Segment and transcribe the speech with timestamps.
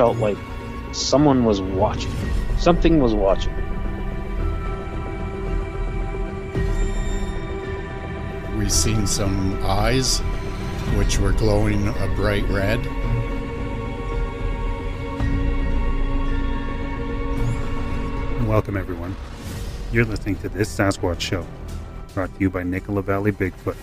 [0.00, 0.38] felt like
[0.92, 2.10] someone was watching.
[2.56, 3.54] Something was watching.
[8.56, 10.20] We seen some eyes,
[10.96, 12.82] which were glowing a bright red.
[18.48, 19.14] Welcome, everyone.
[19.92, 21.46] You're listening to This Sasquatch Show,
[22.14, 23.76] brought to you by Nicola Valley Bigfoot.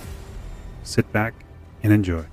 [0.82, 1.36] Sit back
[1.84, 2.26] and enjoy.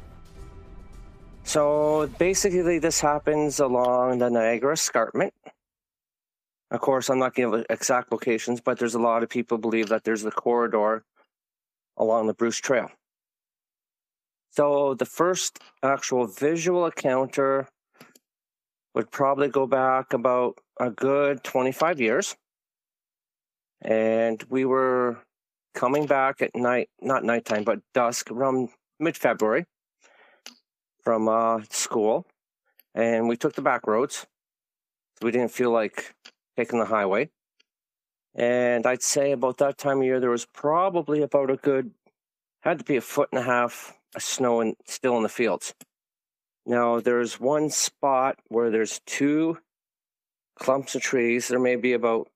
[1.54, 5.32] So basically, this happens along the Niagara Escarpment.
[6.72, 10.02] Of course, I'm not giving exact locations, but there's a lot of people believe that
[10.02, 11.04] there's the corridor
[11.96, 12.90] along the Bruce Trail.
[14.50, 17.68] So the first actual visual encounter
[18.96, 22.34] would probably go back about a good 25 years.
[23.80, 25.18] And we were
[25.72, 29.66] coming back at night, not nighttime, but dusk around mid February
[31.04, 32.26] from uh, school.
[32.94, 34.26] And we took the back roads.
[35.22, 36.14] We didn't feel like
[36.56, 37.30] taking the highway.
[38.34, 41.92] And I'd say about that time of year, there was probably about a good,
[42.60, 45.74] had to be a foot and a half of snow and still in the fields.
[46.66, 49.58] Now, there's one spot where there's two
[50.56, 51.48] clumps of trees.
[51.48, 52.28] There may be about,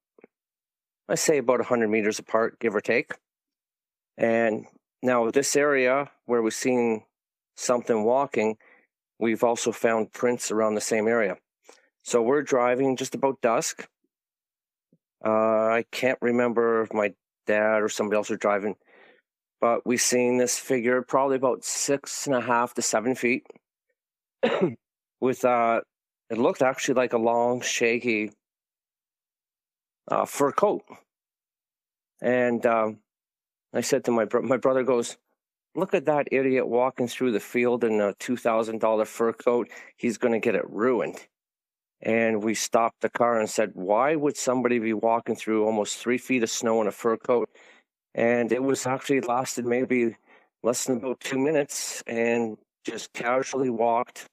[1.08, 3.14] I say about 100 meters apart, give or take.
[4.16, 4.66] And
[5.02, 7.05] now, this area where we've seen
[7.59, 8.56] something walking,
[9.19, 11.37] we've also found prints around the same area.
[12.03, 13.89] So we're driving just about dusk.
[15.25, 17.12] Uh, I can't remember if my
[17.47, 18.77] dad or somebody else was driving,
[19.61, 23.45] but we seen this figure probably about six and a half to seven feet
[25.20, 25.80] with uh
[26.30, 28.30] it looked actually like a long shaggy
[30.11, 30.83] uh, fur coat
[32.23, 32.98] and um,
[33.75, 35.17] i said to my bro- my brother goes
[35.78, 40.33] look at that idiot walking through the field in a $2000 fur coat he's going
[40.33, 41.27] to get it ruined
[42.00, 46.18] and we stopped the car and said why would somebody be walking through almost three
[46.18, 47.48] feet of snow in a fur coat
[48.14, 50.16] and it was actually lasted maybe
[50.62, 54.27] less than about two minutes and just casually walked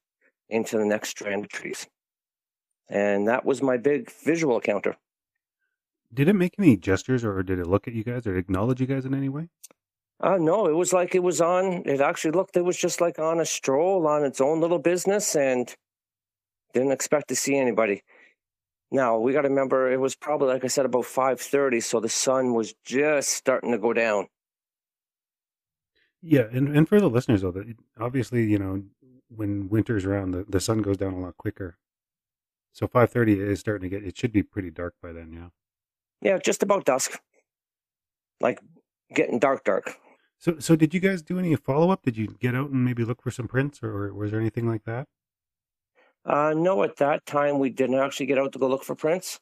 [0.49, 1.87] into the next strand of trees.
[2.89, 4.95] And that was my big visual encounter.
[6.13, 8.87] Did it make any gestures or did it look at you guys or acknowledge you
[8.87, 9.49] guys in any way?
[10.21, 13.19] Uh, no, it was like it was on, it actually looked, it was just like
[13.19, 15.75] on a stroll on its own little business and
[16.73, 18.01] didn't expect to see anybody.
[18.91, 22.07] Now, we got to remember it was probably, like I said, about 5.30, so the
[22.07, 24.27] sun was just starting to go down.
[26.27, 27.53] Yeah, and, and for the listeners though,
[27.99, 28.81] obviously you know
[29.29, 31.77] when winter's around, the, the sun goes down a lot quicker.
[32.73, 34.05] So five thirty is starting to get.
[34.05, 35.31] It should be pretty dark by then.
[35.31, 35.49] Yeah.
[36.21, 37.19] Yeah, just about dusk.
[38.41, 38.59] Like
[39.13, 39.97] getting dark, dark.
[40.45, 42.03] So so did you guys do any follow up?
[42.03, 44.67] Did you get out and maybe look for some prints, or, or was there anything
[44.67, 45.07] like that?
[46.23, 49.39] Uh, no, at that time we didn't actually get out to go look for prints.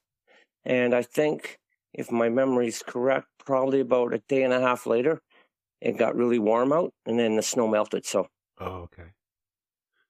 [0.63, 1.59] And I think,
[1.93, 5.19] if my memory's correct, probably about a day and a half later,
[5.81, 8.05] it got really warm out and then the snow melted.
[8.05, 8.27] So,
[8.57, 9.11] Oh, okay.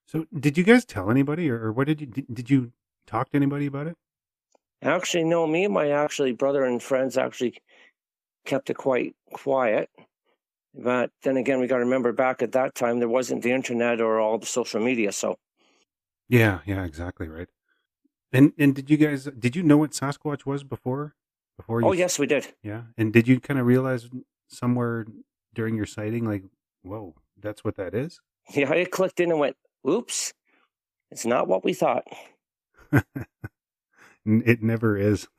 [0.06, 2.70] So did you guys tell anybody, or, or what did you did, did you
[3.04, 3.96] talk to anybody about it?
[4.80, 7.58] actually, no, me and my actually brother and friends actually
[8.46, 9.90] kept it quite quiet.
[10.74, 14.00] But then again, we got to remember back at that time, there wasn't the internet
[14.00, 15.12] or all the social media.
[15.12, 15.36] So,
[16.28, 17.48] Yeah, yeah, exactly right.
[18.32, 21.14] And and did you guys did you know what Sasquatch was before?
[21.56, 22.48] Before you oh, yes, we did.
[22.62, 22.82] Yeah.
[22.98, 24.08] And did you kind of realize
[24.48, 25.06] somewhere
[25.54, 26.42] during your sighting, like,
[26.82, 28.20] whoa, that's what that is?
[28.54, 29.56] Yeah, it clicked in and went,
[29.88, 30.34] oops,
[31.10, 32.04] it's not what we thought.
[34.26, 35.28] It never is.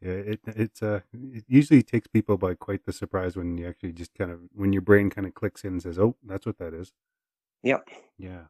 [0.00, 3.92] yeah, it it's uh it usually takes people by quite the surprise when you actually
[3.92, 6.58] just kind of when your brain kind of clicks in and says, "Oh, that's what
[6.58, 6.92] that is."
[7.62, 7.88] Yep.
[8.18, 8.46] Yeah.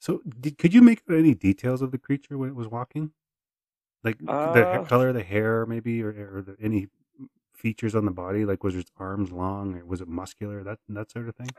[0.00, 3.12] So, did, could you make out any details of the creature when it was walking?
[4.04, 6.88] Like the Uh, color of the hair, maybe, or, or the, any
[7.54, 8.44] features on the body?
[8.46, 9.76] Like, was its arms long?
[9.76, 10.64] Or was it muscular?
[10.64, 11.56] That that sort of thing.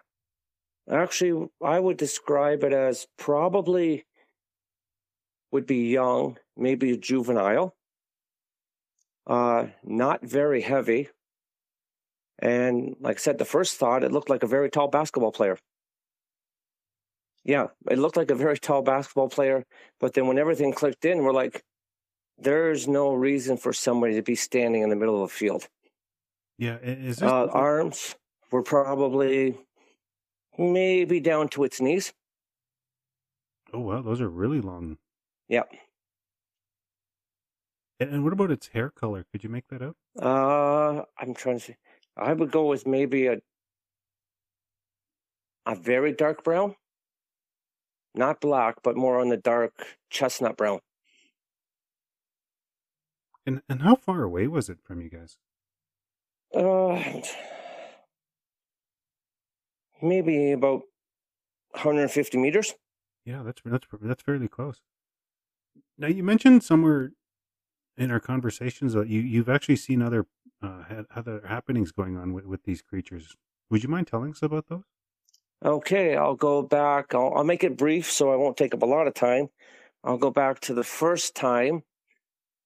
[0.90, 4.06] Actually, I would describe it as probably
[5.52, 7.76] would be young, maybe a juvenile.
[9.26, 11.10] Uh, not very heavy.
[12.40, 15.58] And like I said, the first thought, it looked like a very tall basketball player.
[17.46, 19.64] Yeah, it looked like a very tall basketball player.
[20.00, 21.64] But then when everything clicked in, we're like,
[22.38, 25.68] there's no reason for somebody to be standing in the middle of a field.
[26.58, 26.78] Yeah.
[26.78, 28.16] Is this Uh, arms
[28.52, 29.58] were probably
[30.58, 32.14] maybe down to its knees.
[33.72, 34.98] Oh wow, those are really long.
[35.48, 35.64] Yeah.
[38.10, 39.26] And, what about its hair color?
[39.32, 39.96] Could you make that out?
[40.20, 41.76] Uh, I'm trying to see.
[42.18, 43.38] I would go with maybe a
[45.66, 46.76] a very dark brown,
[48.14, 49.74] not black, but more on the dark
[50.10, 50.80] chestnut brown.
[53.46, 55.38] And and how far away was it from you guys?
[56.54, 57.02] Uh,
[60.02, 60.84] maybe about
[61.72, 62.76] 150 meters.
[63.26, 64.82] Yeah, that's that's that's fairly close.
[65.98, 67.12] Now you mentioned somewhere
[67.98, 70.26] in our conversations you you've actually seen other
[70.62, 73.36] uh, other happenings going on with, with these creatures.
[73.70, 74.84] Would you mind telling us about those?
[75.64, 77.16] Okay, I'll go back.
[77.16, 79.48] I'll, I'll make it brief so I won't take up a lot of time.
[80.04, 81.84] I'll go back to the first time.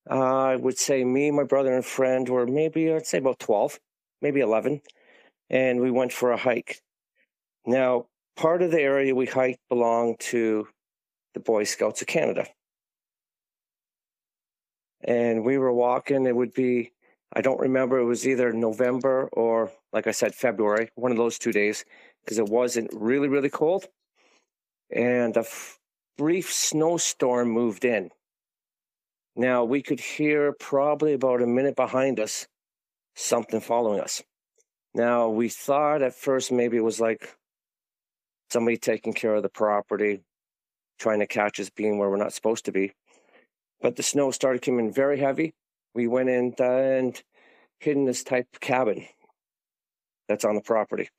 [0.09, 3.80] Uh, I would say me, my brother, and friend were maybe, I'd say about 12,
[4.21, 4.81] maybe 11.
[5.50, 6.81] And we went for a hike.
[7.65, 10.68] Now, part of the area we hiked belonged to
[11.33, 12.47] the Boy Scouts of Canada.
[15.03, 16.91] And we were walking, it would be,
[17.33, 21.38] I don't remember, it was either November or, like I said, February, one of those
[21.38, 21.85] two days
[22.23, 23.85] because it wasn't really, really cold.
[24.94, 25.79] And a f-
[26.17, 28.09] brief snowstorm moved in.
[29.35, 32.47] Now we could hear probably about a minute behind us
[33.15, 34.23] something following us.
[34.94, 37.35] Now we thought at first maybe it was like
[38.51, 40.21] somebody taking care of the property,
[40.99, 42.94] trying to catch us being where we're not supposed to be.
[43.81, 45.53] But the snow started coming very heavy.
[45.94, 47.21] We went in and
[47.79, 49.06] hid in this type of cabin
[50.27, 51.09] that's on the property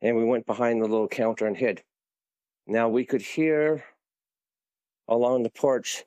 [0.00, 1.82] and we went behind the little counter and hid.
[2.66, 3.84] Now we could hear
[5.08, 6.04] along the porch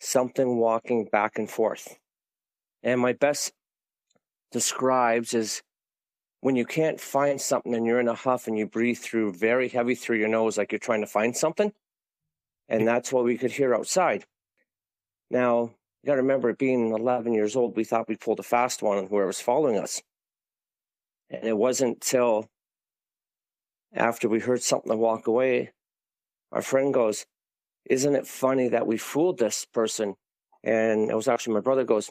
[0.00, 1.98] something walking back and forth.
[2.82, 3.52] And my best
[4.52, 5.62] describes is
[6.40, 9.68] when you can't find something and you're in a huff and you breathe through very
[9.68, 11.72] heavy through your nose like you're trying to find something.
[12.68, 14.24] And that's what we could hear outside.
[15.30, 18.82] Now, you got to remember, being 11 years old, we thought we pulled a fast
[18.82, 20.02] one on whoever was following us.
[21.30, 22.48] And it wasn't till
[23.92, 25.72] after we heard something walk away,
[26.52, 27.26] our friend goes,
[27.84, 30.14] Isn't it funny that we fooled this person?
[30.62, 32.10] And it was actually my brother goes,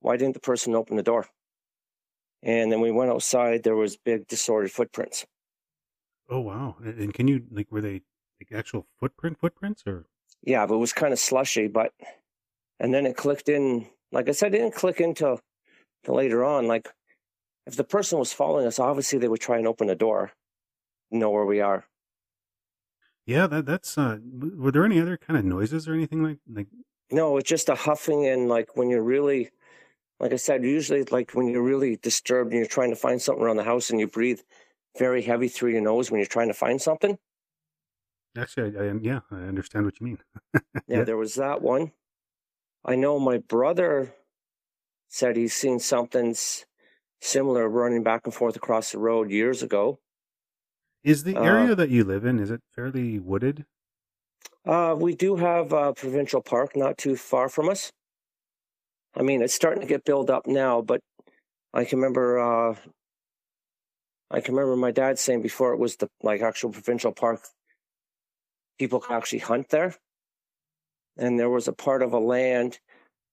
[0.00, 1.26] Why didn't the person open the door?
[2.42, 5.26] And then we went outside, there was big disordered footprints.
[6.28, 6.76] Oh wow.
[6.80, 8.02] And can you like were they
[8.40, 10.06] like actual footprint footprints or
[10.46, 11.92] Yeah, but it was kind of slushy, but
[12.80, 15.40] and then it clicked in like I said, it didn't click until
[16.08, 16.66] later on.
[16.66, 16.88] Like
[17.66, 20.32] if the person was following us, obviously they would try and open the door
[21.10, 21.86] know where we are.
[23.26, 26.68] Yeah, that that's uh were there any other kind of noises or anything like like
[27.10, 29.50] No, it's just a huffing and like when you're really,
[30.20, 33.44] like I said, usually like when you're really disturbed and you're trying to find something
[33.44, 34.40] around the house and you breathe
[34.98, 37.18] very heavy through your nose when you're trying to find something.
[38.38, 40.18] Actually I, I yeah, I understand what you mean.
[40.88, 41.04] Yeah, Yeah.
[41.04, 41.92] there was that one.
[42.84, 44.14] I know my brother
[45.08, 46.34] said he's seen something
[47.20, 50.00] similar running back and forth across the road years ago.
[51.02, 53.64] Is the Uh, area that you live in is it fairly wooded?
[54.66, 57.90] Uh, we do have a provincial park not too far from us.
[59.14, 61.00] I mean, it's starting to get built up now, but
[61.74, 62.38] I can remember.
[62.38, 62.76] Uh,
[64.30, 67.46] I can remember my dad saying before it was the like actual provincial park.
[68.78, 69.94] People could actually hunt there,
[71.16, 72.78] and there was a part of a land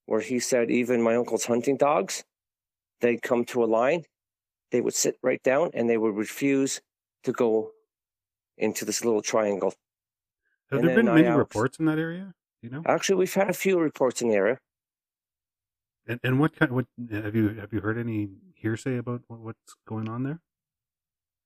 [0.05, 2.23] where he said even my uncle's hunting dogs,
[3.01, 4.03] they'd come to a line,
[4.71, 6.81] they would sit right down, and they would refuse
[7.23, 7.71] to go
[8.57, 9.73] into this little triangle.
[10.69, 12.33] Have and there been I many reports in that area?
[12.61, 12.81] You know?
[12.85, 14.59] Actually, we've had a few reports in the area.
[16.05, 19.75] And and what kind what have you have you heard any hearsay about what, what's
[19.87, 20.41] going on there?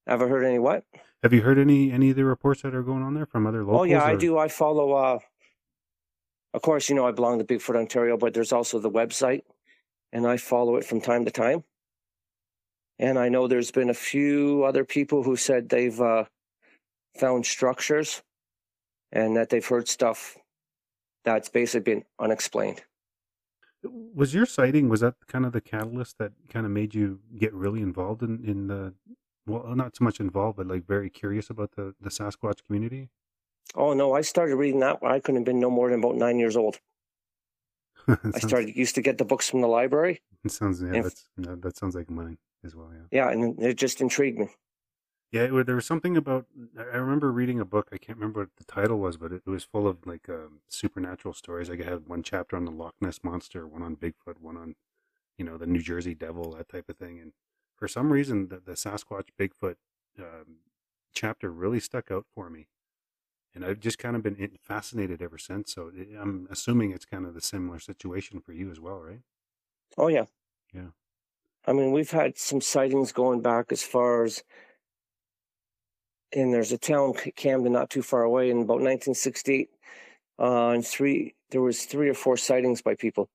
[0.07, 0.85] Ever heard any what?
[1.21, 3.63] Have you heard any any of the reports that are going on there from other
[3.63, 3.81] locals?
[3.81, 4.37] oh yeah, I do.
[4.37, 4.93] I follow.
[4.93, 5.19] uh
[6.53, 9.41] Of course, you know I belong to Bigfoot Ontario, but there's also the website,
[10.13, 11.63] and I follow it from time to time.
[12.99, 16.25] And I know there's been a few other people who said they've uh,
[17.19, 18.23] found structures,
[19.11, 20.37] and that they've heard stuff
[21.25, 22.81] that's basically been unexplained.
[23.83, 27.53] Was your sighting was that kind of the catalyst that kind of made you get
[27.53, 28.93] really involved in in the
[29.47, 33.09] well not so much involved but like very curious about the the Sasquatch community?
[33.75, 36.15] Oh no, I started reading that when I couldn't have been no more than about
[36.15, 36.79] nine years old.
[38.07, 40.21] I sounds- started used to get the books from the library.
[40.45, 42.91] It sounds yeah, that's, yeah, that sounds like mine as well.
[42.93, 43.25] Yeah.
[43.25, 44.49] Yeah, and it just intrigued me.
[45.31, 46.45] Yeah, it, there was something about.
[46.77, 47.89] I I remember reading a book.
[47.91, 50.61] I can't remember what the title was, but it, it was full of like um,
[50.69, 51.69] supernatural stories.
[51.69, 54.75] Like it had one chapter on the Loch Ness monster, one on Bigfoot, one on,
[55.37, 57.19] you know, the New Jersey Devil, that type of thing.
[57.19, 57.33] And
[57.77, 59.77] for some reason, the, the Sasquatch Bigfoot
[60.19, 60.59] um,
[61.13, 62.69] chapter really stuck out for me.
[63.55, 65.73] and I've just kind of been fascinated ever since.
[65.73, 69.23] So it- I'm assuming it's kind of the similar situation for you as well, right?
[69.97, 70.25] Oh yeah.
[70.73, 70.91] Yeah.
[71.65, 74.43] I mean, we've had some sightings going back as far as,
[76.33, 79.69] and there's a town Camden not too far away in about 1968.
[80.39, 83.29] Uh, and three, there was three or four sightings by people.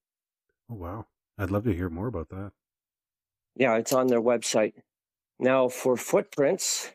[0.69, 1.07] Oh wow,
[1.39, 2.53] I'd love to hear more about that.
[3.57, 4.75] Yeah, it's on their website.
[5.39, 6.91] Now for footprints,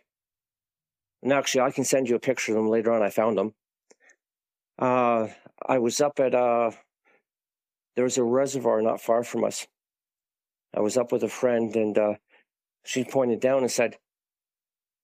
[1.21, 3.01] and actually I can send you a picture of them later on.
[3.01, 3.53] I found them.
[4.79, 5.27] Uh,
[5.65, 6.71] I was up at uh,
[7.95, 9.67] there was a reservoir not far from us.
[10.73, 12.13] I was up with a friend, and uh,
[12.85, 13.97] she pointed down and said,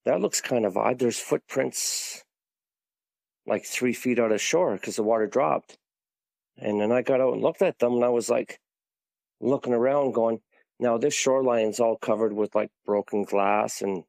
[0.05, 1.00] "That looks kind of odd.
[1.00, 2.24] There's footprints
[3.45, 5.77] like three feet out of shore because the water dropped."
[6.57, 8.60] And then I got out and looked at them, and I was like,
[9.41, 10.39] looking around, going,
[10.80, 14.03] "Now this shoreline is all covered with like broken glass, and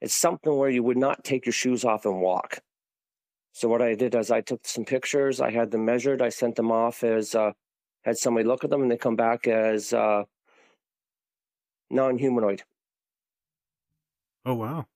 [0.00, 2.60] it's something where you would not take your shoes off and walk."
[3.52, 6.56] So what I did is I took some pictures, I had them measured, I sent
[6.56, 7.52] them off as uh,
[8.02, 10.24] had somebody look at them, and they come back as uh,
[11.90, 12.62] non-humanoid.
[14.44, 14.86] Oh wow,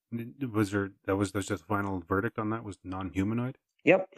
[0.52, 3.56] was there that was just a final verdict on that was non-humanoid?
[3.84, 4.08] Yep.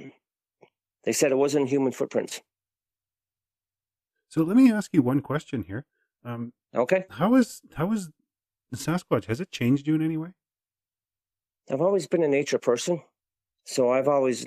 [1.05, 2.43] They said it wasn't human footprints.
[4.29, 5.85] So let me ask you one question here.
[6.25, 7.05] Um, Okay.
[7.11, 8.11] how is how is
[8.71, 9.27] the Sasquatch?
[9.27, 10.31] Has it changed you in any way?
[11.71, 13.03] I've always been a nature person.
[13.65, 14.47] So I've always,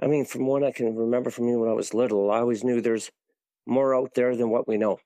[0.00, 2.64] I mean, from what I can remember from me when I was little, I always
[2.64, 3.10] knew there's
[3.66, 4.98] more out there than what we know.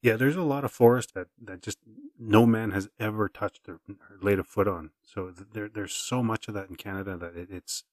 [0.00, 1.78] Yeah, there's a lot of forest that, that just
[2.18, 4.90] no man has ever touched or, or laid a foot on.
[5.02, 7.84] So there there's so much of that in Canada that it, it's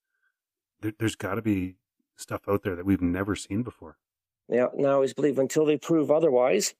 [0.81, 1.75] there, there's got to be
[2.15, 3.97] stuff out there that we've never seen before.
[4.49, 4.67] Yeah.
[4.77, 6.75] And I always believe until they prove otherwise,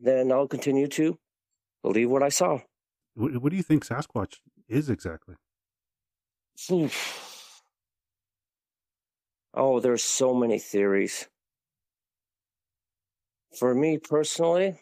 [0.00, 1.18] then I'll continue to
[1.82, 2.60] believe what I saw.
[3.14, 4.38] What, what do you think Sasquatch
[4.68, 5.36] is exactly?
[9.52, 11.26] Oh, there's so many theories.
[13.58, 14.78] For me personally,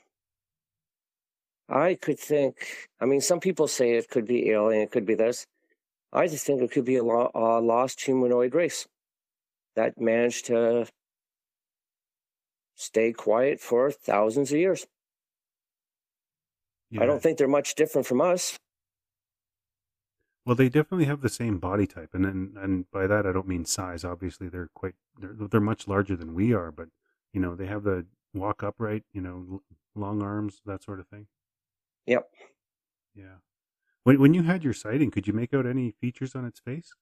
[1.70, 5.14] I could think, I mean, some people say it could be alien, it could be
[5.14, 5.46] this.
[6.12, 8.86] I just think it could be a, lo- a lost humanoid race
[9.74, 10.86] that managed to
[12.74, 14.86] stay quiet for thousands of years.
[16.90, 17.02] Yeah.
[17.02, 18.56] I don't think they're much different from us.
[20.46, 23.46] Well, they definitely have the same body type, and then and by that I don't
[23.46, 24.02] mean size.
[24.02, 26.88] Obviously, they're quite they're they're much larger than we are, but
[27.34, 29.62] you know they have the walk upright, you know,
[29.94, 31.26] long arms, that sort of thing.
[32.06, 32.26] Yep.
[33.14, 33.40] Yeah.
[34.04, 36.94] When when you had your sighting, could you make out any features on its face?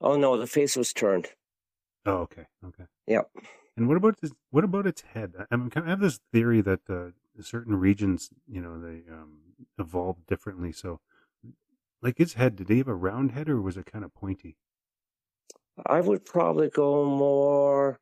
[0.00, 1.28] Oh no, the face was turned.
[2.04, 2.84] Oh, okay, okay.
[3.06, 3.30] Yep.
[3.78, 4.32] And what about this?
[4.50, 5.32] What about its head?
[5.38, 7.12] I, I'm kind of I have this theory that uh,
[7.42, 10.72] certain regions, you know, they um, evolved differently.
[10.72, 11.00] So,
[12.00, 14.58] like its head, did they have a round head or was it kind of pointy?
[15.86, 18.00] I would probably go more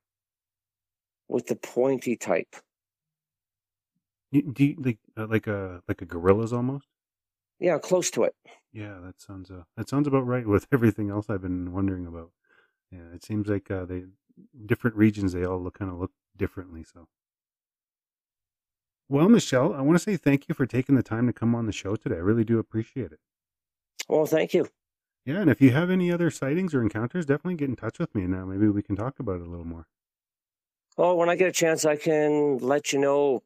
[1.26, 2.54] with the pointy type.
[4.32, 6.88] Do you, like uh, like a like a gorilla's almost?
[7.58, 8.34] Yeah, close to it.
[8.72, 12.32] Yeah, that sounds uh, that sounds about right with everything else I've been wondering about.
[12.90, 14.06] Yeah, it seems like uh, they
[14.66, 16.84] different regions they all look kind of look differently.
[16.84, 17.08] So,
[19.12, 21.66] well, Michelle, I want to say thank you for taking the time to come on
[21.66, 22.14] the show today.
[22.14, 23.20] I really do appreciate it.
[24.08, 24.68] Well, thank you.
[25.26, 28.14] Yeah, and if you have any other sightings or encounters, definitely get in touch with
[28.14, 28.26] me.
[28.26, 29.86] Now, maybe we can talk about it a little more.
[30.96, 33.42] Oh, when I get a chance, I can let you know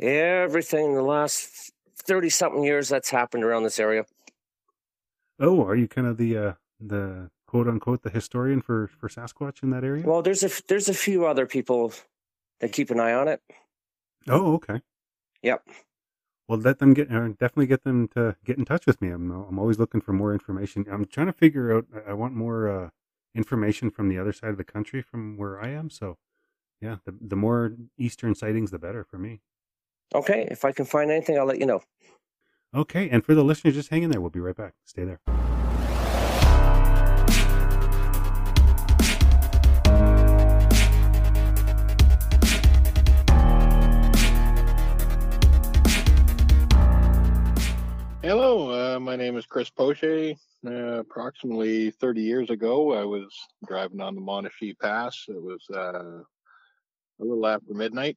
[0.00, 4.06] everything in the last 30 something years that's happened around this area.
[5.38, 9.62] Oh, are you kind of the uh, the quote unquote the historian for for Sasquatch
[9.62, 10.02] in that area?
[10.04, 11.92] Well, there's a there's a few other people
[12.58, 13.40] that keep an eye on it.
[14.30, 14.80] Oh, okay.
[15.42, 15.62] Yep.
[16.48, 19.10] Well, let them get uh, definitely get them to get in touch with me.
[19.10, 20.86] I'm I'm always looking for more information.
[20.90, 21.86] I'm trying to figure out.
[21.94, 22.90] I- I want more uh,
[23.34, 25.90] information from the other side of the country from where I am.
[25.90, 26.16] So,
[26.80, 29.40] yeah, the the more eastern sightings, the better for me.
[30.14, 30.48] Okay.
[30.50, 31.82] If I can find anything, I'll let you know.
[32.74, 34.20] Okay, and for the listeners, just hang in there.
[34.20, 34.74] We'll be right back.
[34.84, 35.57] Stay there.
[48.98, 50.34] Uh, my name is Chris Poche.
[50.66, 53.28] Uh, approximately 30 years ago, I was
[53.64, 55.26] driving on the Monashee Pass.
[55.28, 58.16] It was uh, a little after midnight,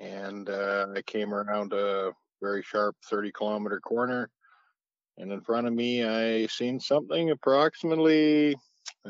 [0.00, 2.10] and uh, I came around a
[2.42, 4.28] very sharp 30 kilometer corner.
[5.16, 8.54] And in front of me, I seen something approximately,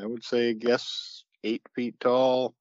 [0.01, 2.55] I would say, guess eight feet tall.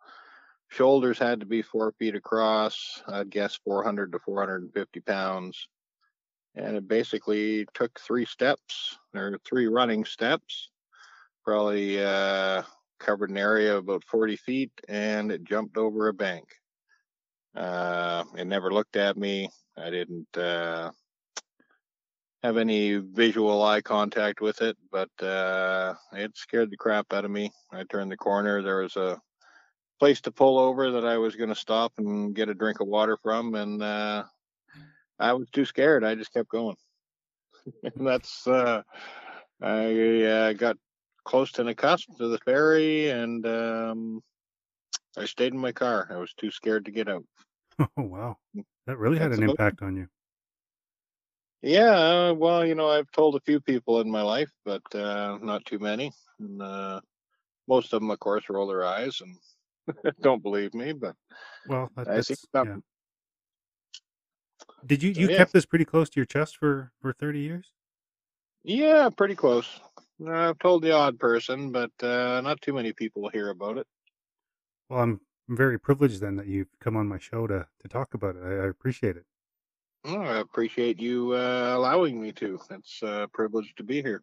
[0.69, 3.03] Shoulders had to be four feet across.
[3.07, 5.69] I'd guess 400 to 450 pounds
[6.55, 10.71] and it basically took three steps or three running steps
[11.45, 12.63] probably uh,
[12.99, 16.45] covered an area of about 40 feet, and it jumped over a bank.
[17.55, 19.49] Uh, it never looked at me.
[19.77, 20.91] I didn't uh,
[22.43, 27.31] have any visual eye contact with it, but uh, it scared the crap out of
[27.31, 27.51] me.
[27.73, 28.63] I turned the corner.
[28.63, 29.21] There was a
[29.99, 32.89] place to pull over that I was going to stop and get a drink of
[32.89, 34.25] water from, and uh,
[35.19, 36.05] I was too scared.
[36.05, 36.77] I just kept going.
[37.83, 38.83] and that's uh,
[39.61, 40.77] I uh, got
[41.25, 44.21] close to the cusp to the ferry, and um,
[45.17, 46.09] I stayed in my car.
[46.11, 47.25] I was too scared to get out.
[47.97, 48.37] Oh wow,
[48.87, 50.09] that really had That's an impact on you.
[51.63, 51.91] Yeah,
[52.31, 55.65] uh, well, you know, I've told a few people in my life, but uh, not
[55.65, 56.13] too many.
[56.41, 57.01] And uh,
[57.69, 60.93] most of them, of course, roll their eyes and don't believe me.
[60.93, 61.15] But
[61.67, 62.69] Well, that, I see that's some.
[62.69, 62.77] yeah.
[64.87, 65.29] Did you So, you yeah.
[65.29, 67.73] kept this pretty close to your chest for for thirty years?
[68.65, 69.81] yeah, pretty close.
[70.27, 73.87] I've told the odd person, but uh, not too many people hear about it.
[74.89, 78.37] Well, I'm very privileged then that you've come on my show to to talk about
[78.37, 78.45] it.
[78.45, 79.27] I, I appreciate it.
[80.05, 82.61] Oh, I appreciate you uh, allowing me to.
[82.71, 84.23] It's a privilege to be here.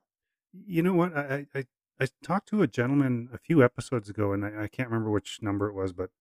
[0.65, 1.15] You know what?
[1.15, 1.67] I I, I-
[2.01, 5.41] I talked to a gentleman a few episodes ago, and I, I can't remember which
[5.41, 6.11] number it was, but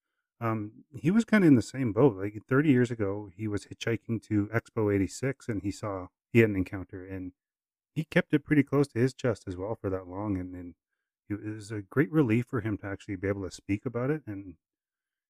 [0.40, 2.16] um, he was kind of in the same boat.
[2.16, 6.50] Like 30 years ago, he was hitchhiking to Expo 86, and he saw he had
[6.50, 7.33] an encounter, and
[7.95, 10.75] he kept it pretty close to his chest as well for that long, and
[11.28, 14.23] it was a great relief for him to actually be able to speak about it,
[14.26, 14.54] and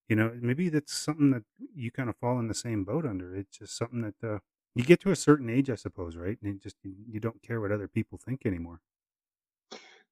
[0.08, 3.34] you know maybe that's something that you kind of fall in the same boat under.
[3.34, 4.38] It's just something that uh,
[4.74, 6.38] you get to a certain age, I suppose, right?
[6.42, 8.80] And you just you don't care what other people think anymore.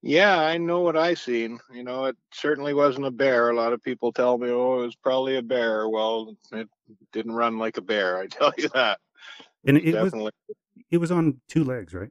[0.02, 1.58] Yeah, I know what I seen.
[1.72, 3.50] You know, it certainly wasn't a bear.
[3.50, 6.68] A lot of people tell me, "Oh, it was probably a bear." Well, it
[7.12, 8.18] didn't run like a bear.
[8.18, 9.00] I tell you that.
[9.66, 10.12] And it was
[10.90, 12.10] it was on two legs, right?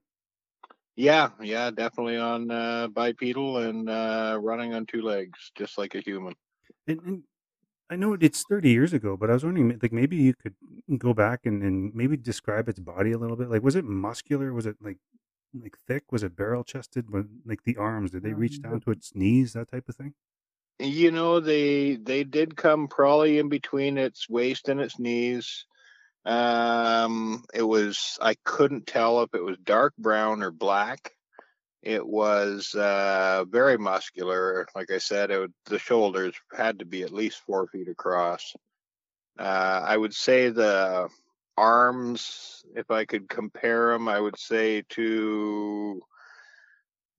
[0.96, 6.00] yeah, yeah, definitely on uh, bipedal and uh, running on two legs, just like a
[6.00, 6.34] human.
[6.88, 7.24] And, and
[7.90, 10.56] I know it's 30 years ago, but I was wondering, like, maybe you could
[10.98, 13.50] go back and, and maybe describe its body a little bit.
[13.50, 14.54] Like, was it muscular?
[14.54, 14.98] Was it like
[15.62, 16.12] like thick?
[16.12, 17.10] Was it barrel chested?
[17.12, 18.12] Was like the arms?
[18.12, 19.54] Did they reach down to its knees?
[19.54, 20.14] That type of thing.
[20.80, 25.66] You know, they they did come probably in between its waist and its knees.
[26.26, 31.12] Um, it was I couldn't tell if it was dark brown or black.
[31.82, 34.66] It was uh, very muscular.
[34.76, 38.56] Like I said, it would, the shoulders had to be at least four feet across.
[39.38, 41.10] Uh, I would say the
[41.58, 46.02] arms, if I could compare them, I would say to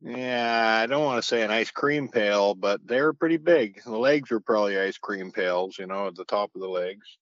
[0.02, 3.82] yeah, I don't want to say an ice cream pail, but they're pretty big.
[3.82, 7.18] The legs were probably ice cream pails, you know, at the top of the legs.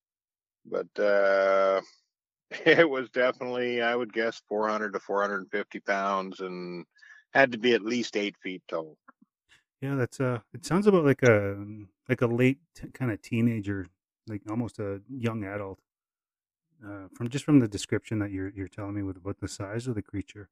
[0.66, 1.80] But uh,
[2.66, 6.84] it was definitely, I would guess, 400 to 450 pounds and
[7.32, 8.96] had to be at least eight feet tall.
[9.80, 10.40] Yeah, that's uh.
[10.52, 11.56] It sounds about like a
[12.08, 13.86] like a late t- kind of teenager,
[14.26, 15.78] like almost a young adult.
[16.82, 19.86] Uh, from just from the description that you're you're telling me with about the size
[19.86, 20.48] of the creature.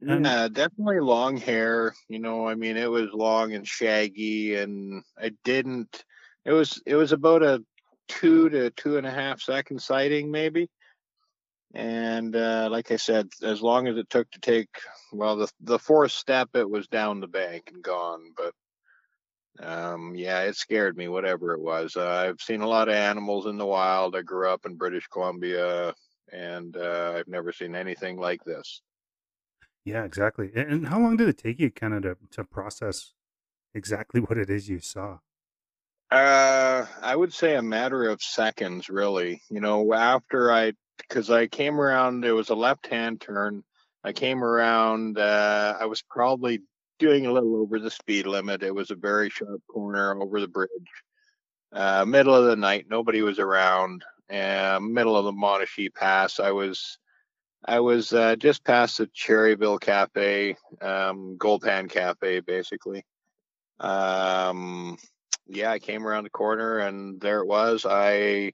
[0.00, 1.94] And- Yeah, definitely long hair.
[2.08, 6.04] You know, I mean, it was long and shaggy, and I didn't.
[6.44, 7.64] It was it was about a
[8.08, 10.68] two to two and a half second sighting, maybe.
[11.74, 14.70] And uh, like I said, as long as it took to take,
[15.12, 18.32] well, the the fourth step, it was down the bank and gone.
[18.36, 18.54] But
[19.60, 21.08] um, yeah, it scared me.
[21.08, 24.14] Whatever it was, uh, I've seen a lot of animals in the wild.
[24.14, 25.94] I grew up in British Columbia,
[26.32, 28.82] and uh, I've never seen anything like this.
[29.84, 30.50] Yeah, exactly.
[30.54, 33.14] And how long did it take you kind of to, to process
[33.74, 35.18] exactly what it is you saw?
[36.10, 39.42] Uh, I would say a matter of seconds, really.
[39.50, 43.62] You know, after I, because I came around, it was a left-hand turn.
[44.04, 45.18] I came around.
[45.18, 46.60] Uh, I was probably
[46.98, 48.62] doing a little over the speed limit.
[48.62, 50.70] It was a very sharp corner over the bridge.
[51.72, 54.04] Uh, middle of the night, nobody was around.
[54.30, 56.40] Uh, middle of the Monashee Pass.
[56.40, 56.98] I was,
[57.64, 63.04] I was uh, just past the Cherryville Cafe, um, Gold Pan Cafe, basically.
[63.80, 64.98] Um,
[65.46, 67.86] yeah, I came around the corner and there it was.
[67.88, 68.52] I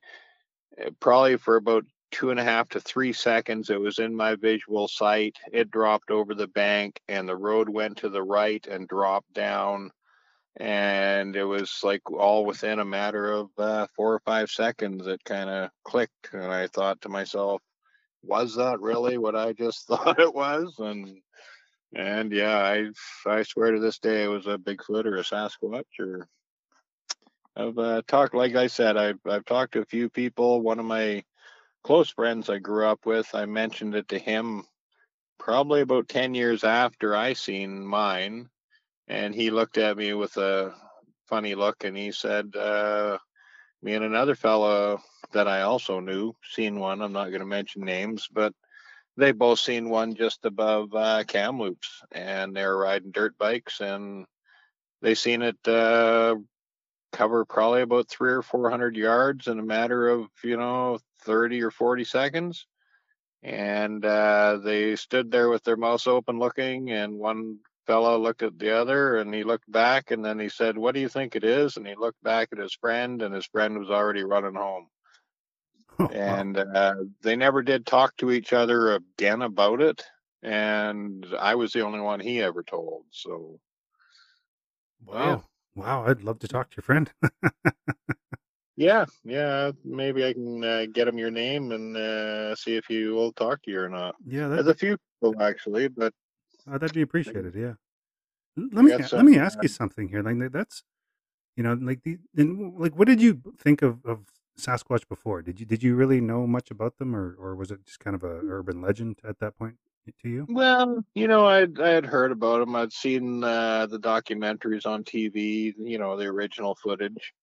[1.00, 4.87] probably for about two and a half to three seconds, it was in my visual
[4.87, 5.37] sight.
[5.53, 9.90] It dropped over the bank and the road went to the right and dropped down.
[10.57, 15.24] And it was like all within a matter of uh, four or five seconds, it
[15.24, 16.33] kind of clicked.
[16.33, 17.61] And I thought to myself,
[18.22, 20.77] was that really what I just thought it was?
[20.79, 21.18] And
[21.96, 22.90] and yeah, I
[23.27, 26.29] I swear to this day it was a Bigfoot or a Sasquatch or
[27.57, 30.62] I've uh, talked, like I said, I've I've talked to a few people.
[30.62, 31.24] One of my
[31.85, 34.64] close friends I grew up with, I mentioned it to him
[35.38, 38.49] probably about ten years after I seen mine,
[39.07, 40.75] and he looked at me with a
[41.29, 43.18] funny look, and he said, uh,
[43.83, 45.01] "Me and another fellow
[45.33, 47.03] that I also knew seen one.
[47.03, 48.53] I'm not going to mention names, but."
[49.16, 54.27] They both seen one just above uh, Kamloops, and they're riding dirt bikes, and
[55.03, 56.35] they seen it uh,
[57.12, 61.62] cover probably about three or four hundred yards in a matter of you know 30
[61.62, 62.66] or 40 seconds
[63.42, 68.58] and uh, they stood there with their mouths open looking and one fellow looked at
[68.58, 71.44] the other and he looked back and then he said what do you think it
[71.44, 74.87] is and he looked back at his friend and his friend was already running home
[75.98, 76.46] Oh, wow.
[76.48, 80.02] and uh, they never did talk to each other again about it
[80.42, 83.58] and i was the only one he ever told so
[85.06, 85.44] wow.
[85.74, 86.06] Wow.
[86.06, 87.12] I'd love to talk to your friend.
[88.76, 93.04] yeah yeah maybe i can uh, get him your name and uh, see if he
[93.06, 96.12] will talk to you or not yeah, there's a few people actually but
[96.70, 97.54] uh, that'd be appreciated.
[97.54, 97.74] Yeah.
[98.56, 100.22] Let me let me ask you something here.
[100.22, 100.84] Like that's,
[101.56, 104.26] you know, like the and like what did you think of of
[104.58, 105.42] Sasquatch before?
[105.42, 108.14] Did you did you really know much about them, or or was it just kind
[108.14, 109.74] of a urban legend at that point
[110.22, 110.46] to you?
[110.48, 112.76] Well, you know, I I had heard about him.
[112.76, 115.74] I'd seen uh, the documentaries on TV.
[115.76, 117.34] You know, the original footage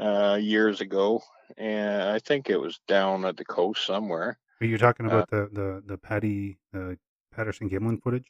[0.00, 1.22] uh, years ago,
[1.56, 4.38] and I think it was down at the coast somewhere.
[4.60, 6.94] Are you talking Uh, about the the the Patty uh,
[7.32, 8.26] Patterson Gimlin footage?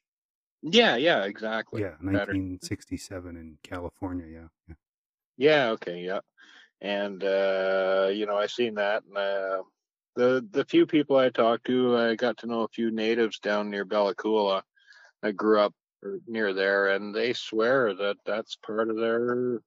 [0.62, 1.83] yeah, yeah, exactly.
[1.83, 4.26] Yeah, 1967 in California.
[4.26, 4.74] Yeah, yeah.
[5.37, 6.20] Yeah, okay, yeah.
[6.80, 9.62] And uh, you know, I seen that, and uh,
[10.16, 13.70] the the few people I talked to, I got to know a few natives down
[13.70, 14.62] near Bella Coola.
[15.22, 19.61] I grew up er, near there, and they swear that that's part of their,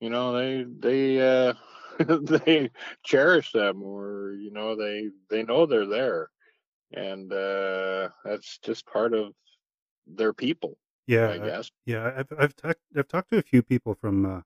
[0.00, 1.54] you know, they they uh,
[2.20, 2.70] they
[3.04, 6.30] cherish them, or you know, they they know they're there,
[6.92, 9.34] and uh, that's just part of
[10.06, 11.70] their people, Yeah, I I- guess.
[11.86, 12.14] yeah.
[12.16, 14.42] I've I've talked I've talked to a few people from uh,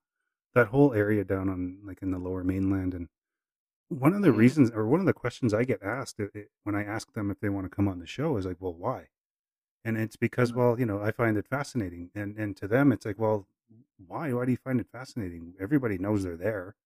[0.54, 3.08] that whole area down on like in the Lower Mainland, and
[3.88, 4.32] one of the Mhm.
[4.32, 7.30] reasons or one of the questions I get asked i- i- when I ask them
[7.30, 9.08] if they want to come on the show is like, well, why?
[9.84, 10.54] And it's because, Mhm.
[10.54, 13.48] well, you know, I find it fascinating, and and to them, it's like, well,
[14.07, 14.33] why?
[14.33, 15.54] Why do you find it fascinating?
[15.61, 16.76] Everybody knows they're there.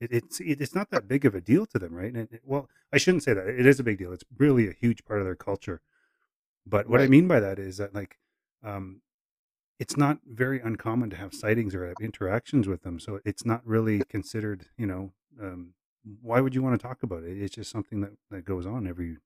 [0.00, 2.14] It, it's it, it's not that big of a deal to them, right?
[2.14, 3.48] And it, well, I shouldn't say that.
[3.48, 4.12] It is a big deal.
[4.12, 5.82] It's really a huge part of their culture.
[6.66, 8.18] But what I mean by that is that like,
[8.62, 9.02] um,
[9.78, 13.00] it's not very uncommon to have sightings or have interactions with them.
[13.00, 15.74] So it's not really considered, you know, um,
[16.22, 17.40] why would you want to talk about it?
[17.42, 19.18] It's just something that, that goes on every,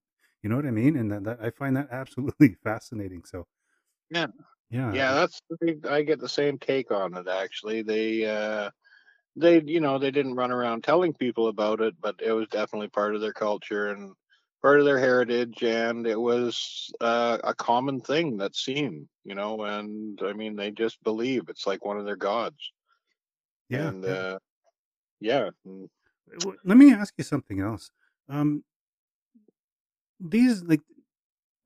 [0.43, 0.97] you know what I mean?
[0.97, 3.25] And that, that I find that absolutely fascinating.
[3.25, 3.47] So
[4.11, 4.29] Yeah.
[4.71, 5.41] Yeah, yeah that's
[5.89, 8.71] i get the same take on it actually they uh
[9.37, 12.89] they you know they didn't run around telling people about it but it was definitely
[12.89, 14.13] part of their culture and
[14.61, 19.63] part of their heritage and it was uh, a common thing that's seen you know
[19.63, 22.73] and i mean they just believe it's like one of their gods
[23.69, 23.89] yeah.
[23.89, 24.11] and yeah.
[24.11, 24.39] uh
[25.21, 25.51] yeah
[26.65, 27.91] Let me ask you something else.
[28.29, 28.65] Um,
[30.21, 30.81] these like,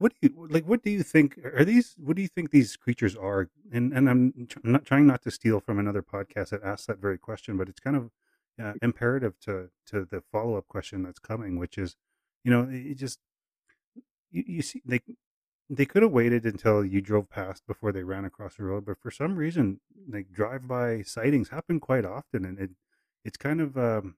[0.02, 0.64] what do you like?
[0.66, 1.94] What do you think are these?
[1.96, 3.48] What do you think these creatures are?
[3.72, 6.98] And and I'm tr- not trying not to steal from another podcast that asked that
[6.98, 8.10] very question, but it's kind of
[8.62, 11.96] uh, imperative to to the follow up question that's coming, which is,
[12.44, 13.20] you know, it just
[14.32, 15.00] you, you see they
[15.70, 18.98] they could have waited until you drove past before they ran across the road, but
[19.00, 22.70] for some reason, like drive by sightings happen quite often, and it
[23.24, 24.16] it's kind of um,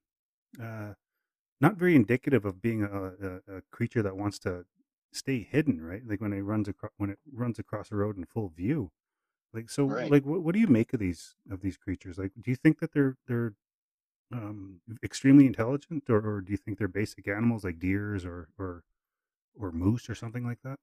[0.62, 0.94] uh,
[1.61, 4.64] not very indicative of being a, a, a creature that wants to
[5.14, 6.07] stay hidden, right?
[6.07, 8.92] Like when it runs across when it runs across a road in full view.
[9.55, 10.14] Like so, Right.
[10.14, 12.18] like what, what do you make of these of these creatures?
[12.18, 13.55] Like, do you think that they're they're
[14.33, 18.85] um, extremely intelligent, or, or do you think they're basic animals like deers or or
[19.55, 20.79] or moose or something like that?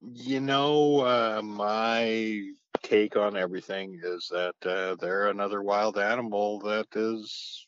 [0.00, 2.42] you know uh my
[2.82, 7.66] take on everything is that uh, they're another wild animal that is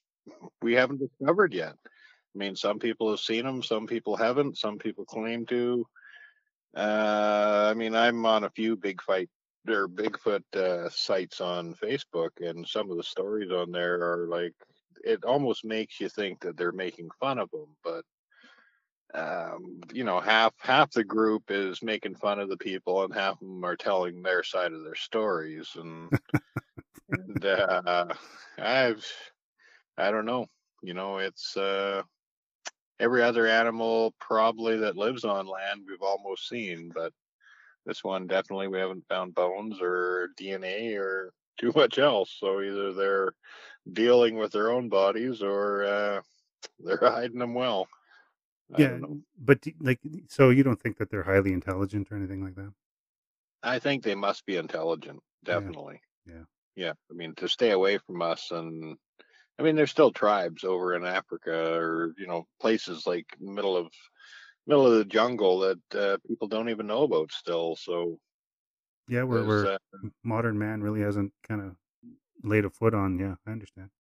[0.63, 1.77] we haven't discovered yet
[2.35, 5.87] I mean, some people have seen them, some people haven't, some people claim to.
[6.75, 9.29] Uh, I mean, I'm on a few big fight
[9.69, 14.55] or Bigfoot uh, sites on Facebook, and some of the stories on there are like
[15.05, 18.05] it almost makes you think that they're making fun of them, but
[19.15, 23.35] um, you know, half half the group is making fun of the people, and half
[23.35, 26.11] of them are telling their side of their stories, and
[27.11, 28.07] and uh,
[28.59, 29.07] I've
[29.99, 30.47] I don't know,
[30.83, 32.03] you know, it's uh
[33.03, 37.13] every other animal probably that lives on land we've almost seen, but
[37.85, 42.35] this one definitely we haven't found bones or DNA or too much else.
[42.39, 43.33] So either they're
[43.93, 46.21] dealing with their own bodies or uh,
[46.85, 47.89] they're hiding them well.
[48.75, 48.99] I yeah,
[49.39, 52.73] but like, so you don't think that they're highly intelligent or anything like that?
[53.63, 55.55] I think they must be intelligent, Yeah.
[55.55, 56.01] definitely.
[56.27, 56.45] Yeah.
[56.77, 56.93] Yeah.
[57.11, 58.97] I mean, to stay away from us and
[59.59, 63.93] I mean, there's still tribes over in Africa or, you know, places like middle of
[64.67, 67.77] middle of the jungle that uh, people don't even know about still.
[67.77, 68.19] So
[69.09, 69.79] Yeah, where where uh,
[70.23, 71.77] modern man really hasn't kind of
[72.43, 73.19] laid a foot on.
[73.19, 73.91] Yeah, I understand.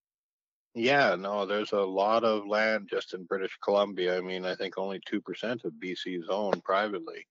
[0.74, 4.16] yeah, no, there's a lot of land just in British Columbia.
[4.16, 7.26] I mean, I think only 2% of BC is owned privately.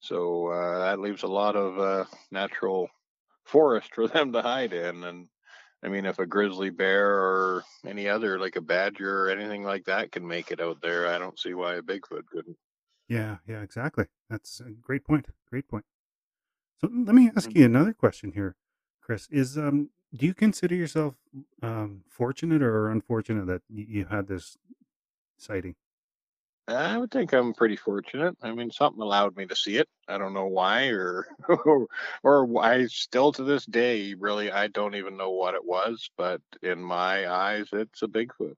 [0.00, 2.88] So uh, that leaves a lot of uh, natural
[3.44, 5.04] forest for them to hide in.
[5.04, 5.28] And
[5.82, 9.84] I mean, if a grizzly bear or any other, like a badger or anything like
[9.84, 12.56] that, can make it out there, I don't see why a Bigfoot couldn't.
[13.08, 14.06] Yeah, yeah, exactly.
[14.28, 15.26] That's a great point.
[15.48, 15.84] Great point.
[16.80, 18.56] So let me ask you another question here,
[19.00, 19.28] Chris.
[19.30, 21.14] Is um, do you consider yourself
[21.62, 24.56] um fortunate or unfortunate that you, you had this
[25.38, 25.76] sighting?
[26.68, 28.36] I would think I'm pretty fortunate.
[28.42, 29.88] I mean, something allowed me to see it.
[30.08, 31.26] I don't know why, or
[32.22, 32.86] or, why.
[32.86, 36.10] Still to this day, really, I don't even know what it was.
[36.16, 38.56] But in my eyes, it's a Bigfoot.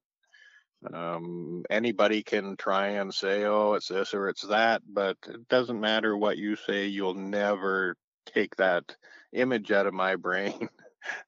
[0.92, 5.80] Um, anybody can try and say, "Oh, it's this or it's that," but it doesn't
[5.80, 6.86] matter what you say.
[6.86, 8.96] You'll never take that
[9.32, 10.68] image out of my brain.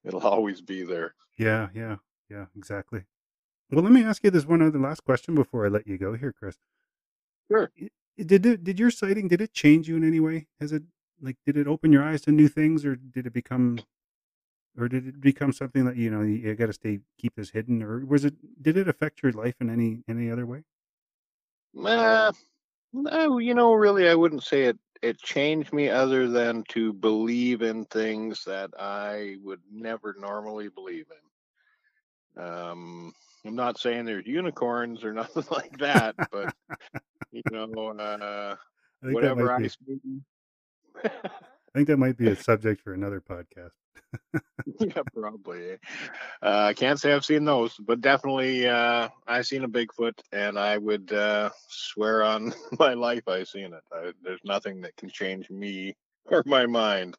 [0.05, 1.15] It'll always be there.
[1.37, 1.97] Yeah, yeah,
[2.31, 3.05] yeah, exactly.
[3.71, 6.15] Well, let me ask you this one other last question before I let you go
[6.15, 6.57] here, Chris.
[7.51, 7.71] Sure.
[8.19, 10.47] Did it, did your sighting did it change you in any way?
[10.61, 10.83] Has it
[11.23, 13.79] like did it open your eyes to new things, or did it become,
[14.77, 17.51] or did it become something that you know you, you got to stay keep this
[17.51, 20.65] hidden, or was it did it affect your life in any any other way?
[21.85, 22.33] Uh,
[22.93, 24.79] no, you know, really, I wouldn't say it.
[25.03, 31.07] It changed me other than to believe in things that I would never normally believe
[32.37, 32.43] in.
[32.43, 36.55] Um, I'm not saying there's unicorns or nothing like that, but
[37.33, 38.57] you know, uh,
[39.03, 39.71] I think whatever I be.
[41.05, 41.11] I
[41.75, 43.71] think that might be a subject for another podcast.
[44.81, 45.73] yeah, probably.
[46.43, 50.59] Uh, I can't say I've seen those, but definitely uh, I've seen a Bigfoot, and
[50.59, 53.83] I would uh, swear on my life I've seen it.
[53.93, 57.17] I, there's nothing that can change me or my mind.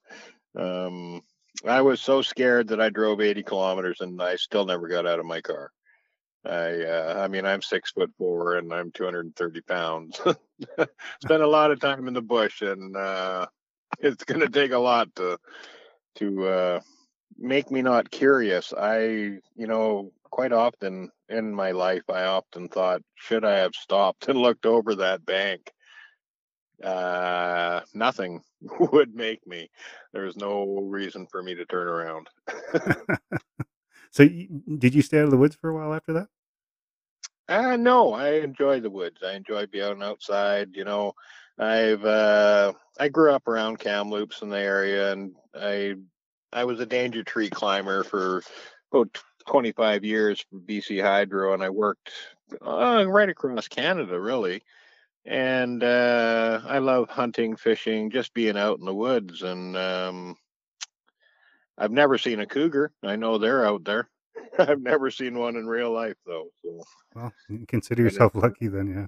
[0.58, 1.22] Um,
[1.66, 5.20] I was so scared that I drove 80 kilometers, and I still never got out
[5.20, 5.72] of my car.
[6.46, 10.20] I, uh, I mean, I'm six foot four, and I'm 230 pounds.
[11.24, 13.46] Spent a lot of time in the bush, and uh,
[14.00, 15.38] it's going to take a lot to
[16.16, 16.80] to uh,
[17.38, 18.74] make me not curious.
[18.78, 19.02] I,
[19.56, 24.40] you know, quite often in my life, I often thought, should I have stopped and
[24.40, 25.72] looked over that bank?
[26.84, 28.42] Uh, nothing
[28.92, 29.70] would make me.
[30.14, 32.28] There was no reason for me to turn around.
[34.12, 34.28] so,
[34.78, 36.28] did you stay out of the woods for a while after that?
[37.48, 39.22] Uh, no, I enjoy the woods.
[39.26, 40.70] I enjoy being outside.
[40.74, 41.14] You know,
[41.58, 45.96] I've uh, I grew up around Kamloops in the area, and I
[46.54, 48.44] I was a danger tree climber for
[48.92, 52.12] about 25 years for BC Hydro, and I worked
[52.66, 54.62] uh, right across Canada, really.
[55.26, 59.44] And uh, I love hunting, fishing, just being out in the woods.
[59.44, 60.36] And um,
[61.78, 62.92] I've never seen a cougar.
[63.04, 64.10] I know they're out there.
[64.60, 66.50] I've never seen one in real life, though.
[66.64, 66.84] So.
[67.16, 69.08] Well, you consider yourself lucky then, yeah.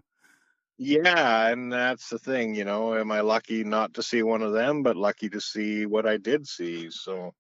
[0.77, 4.53] Yeah, and that's the thing, you know, am I lucky not to see one of
[4.53, 6.89] them, but lucky to see what I did see?
[6.89, 7.33] So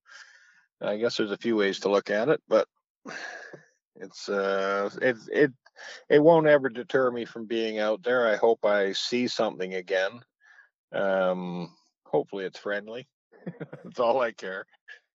[0.79, 2.67] I guess there's a few ways to look at it, but
[3.95, 5.51] it's uh it it
[6.09, 8.27] it won't ever deter me from being out there.
[8.27, 10.21] I hope I see something again.
[10.91, 11.73] Um
[12.05, 13.07] hopefully it's friendly.
[13.83, 14.65] That's all I care.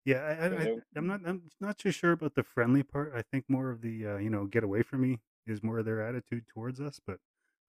[0.07, 0.81] Yeah, I, I, I, Hello?
[0.95, 1.19] I'm not.
[1.25, 3.11] I'm not too sure about the friendly part.
[3.13, 5.85] I think more of the, uh, you know, get away from me is more of
[5.85, 7.01] their attitude towards us.
[7.05, 7.19] But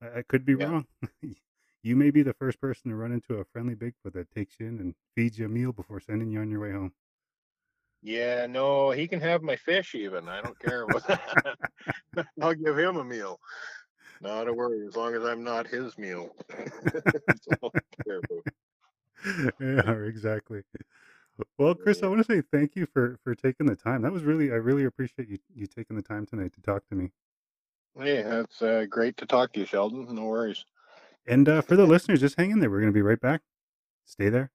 [0.01, 0.70] I, I could be Yeah.
[0.70, 0.87] wrong.
[1.83, 4.68] you may be the first person to run into a friendly Bigfoot that takes you
[4.68, 6.94] in and feeds you a meal before sending you on your way home.
[8.03, 10.29] Yeah, no, he can have my fish even.
[10.29, 11.57] I don't care about that.
[12.42, 13.38] I'll give him a meal.
[14.20, 16.31] Not a worry, as long as I'm not his meal.
[16.94, 18.46] That's all I care about.
[19.61, 20.62] yeah, exactly.
[21.57, 24.03] Well, Chris, I want to say thank you for for taking the time.
[24.03, 26.94] That was really, I really appreciate you you taking the time tonight to talk to
[26.94, 27.11] me.
[27.98, 30.07] Hey, that's uh, great to talk to you, Sheldon.
[30.14, 30.64] No worries.
[31.27, 32.70] And uh, for the listeners, just hang in there.
[32.70, 33.42] We're going to be right back.
[34.05, 34.51] Stay there.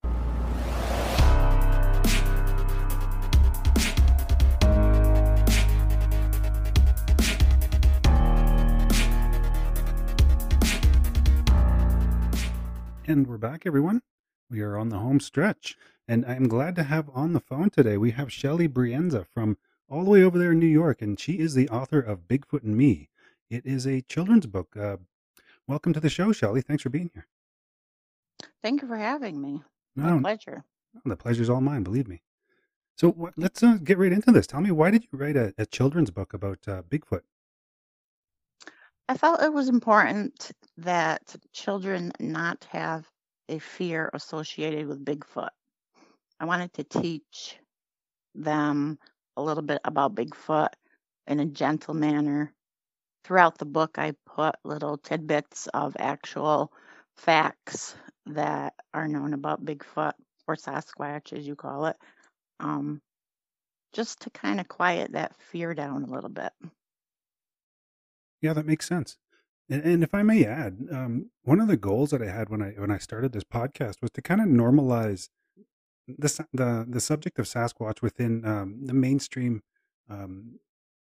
[13.06, 14.02] And we're back, everyone.
[14.50, 15.78] We are on the home stretch.
[16.08, 19.58] And I'm glad to have on the phone today, we have Shelly Brienza from
[19.90, 21.02] all the way over there in New York.
[21.02, 23.10] And she is the author of Bigfoot and Me.
[23.50, 24.76] It is a children's book.
[24.76, 24.98] Uh,
[25.68, 26.62] welcome to the show, Shelly.
[26.62, 27.28] Thanks for being here.
[28.62, 29.62] Thank you for having me.
[29.96, 30.64] No, My no, pleasure.
[31.06, 31.84] the pleasure's all mine.
[31.84, 32.22] Believe me.
[32.98, 34.48] So what, let's uh, get right into this.
[34.48, 37.22] Tell me, why did you write a, a children's book about uh, Bigfoot?
[39.08, 43.10] I felt it was important that children not have
[43.50, 45.50] a fear associated with Bigfoot.
[46.40, 47.58] I wanted to teach
[48.36, 48.98] them
[49.38, 50.70] a little bit about Bigfoot
[51.28, 52.54] in a gentle manner.
[53.24, 56.74] Throughout the book, I put little tidbits of actual
[57.16, 60.14] facts that are known about Bigfoot
[60.48, 61.96] or Sasquatch, as you call it,
[62.60, 63.02] um,
[63.94, 66.52] just to kind of quiet that fear down a little bit.
[68.42, 69.18] Yeah, that makes sense.
[69.70, 72.72] And, if I may add, um, one of the goals that I had when I
[72.72, 75.30] when I started this podcast was to kind of normalize
[76.08, 79.64] the the the subject of Sasquatch within um, the mainstream
[80.10, 80.60] um,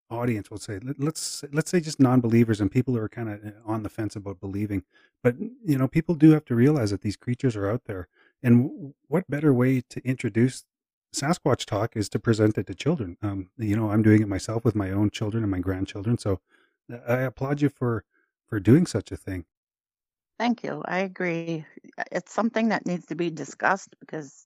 [0.09, 0.49] audience.
[0.49, 3.83] We'll say Let, let's let's say just non-believers and people who are kind of on
[3.83, 4.83] the fence about believing.
[5.23, 8.07] But you know, people do have to realize that these creatures are out there.
[8.43, 10.63] And what better way to introduce
[11.15, 13.17] Sasquatch talk is to present it to children.
[13.21, 16.17] Um, you know, I'm doing it myself with my own children and my grandchildren.
[16.17, 16.41] So
[17.07, 18.03] I applaud you for
[18.47, 19.45] for doing such a thing.
[20.39, 20.83] Thank you.
[20.85, 21.65] I agree.
[22.11, 24.45] It's something that needs to be discussed because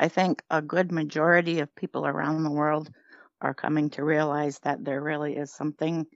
[0.00, 2.90] I think a good majority of people around the world
[3.42, 6.06] are coming to realize that there really is something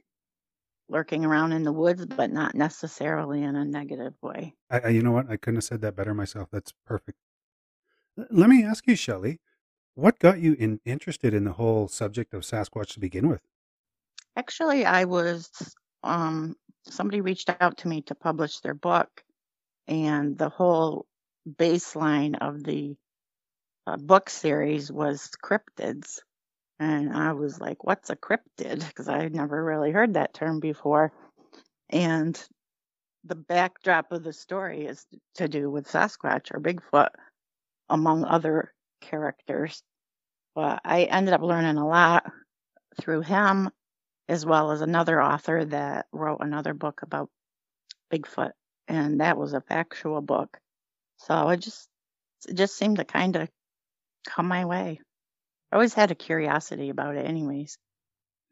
[0.89, 4.55] lurking around in the woods, but not necessarily in a negative way.
[4.71, 5.31] I, you know what?
[5.31, 6.49] I couldn't have said that better myself.
[6.51, 7.19] That's perfect.
[8.31, 9.41] Let me ask you, Shelley,
[9.95, 13.43] what got you in, interested in the whole subject of Sasquatch to begin with?
[14.35, 15.51] Actually, I was,
[16.03, 19.23] um, somebody reached out to me to publish their book,
[19.87, 21.05] and the whole
[21.47, 22.97] baseline of the
[23.87, 26.21] uh, book series was cryptids.
[26.79, 28.85] And I was like, what's a cryptid?
[28.87, 31.13] Because I had never really heard that term before.
[31.91, 32.41] And
[33.25, 37.09] the backdrop of the story is to do with Sasquatch or Bigfoot,
[37.89, 39.83] among other characters.
[40.55, 42.31] But I ended up learning a lot
[43.01, 43.71] through him,
[44.29, 47.31] as well as another author that wrote another book about
[48.13, 48.53] Bigfoot.
[48.89, 50.59] And that was a factual book.
[51.19, 51.89] So it just,
[52.49, 53.49] it just seemed to kind of
[54.25, 55.01] come my way.
[55.73, 57.79] I always had a curiosity about it, anyways.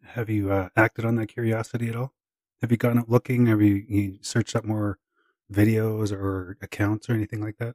[0.05, 2.13] Have you uh, acted on that curiosity at all?
[2.61, 3.47] Have you gone out looking?
[3.47, 4.99] Have you, you searched up more
[5.53, 7.75] videos or accounts or anything like that?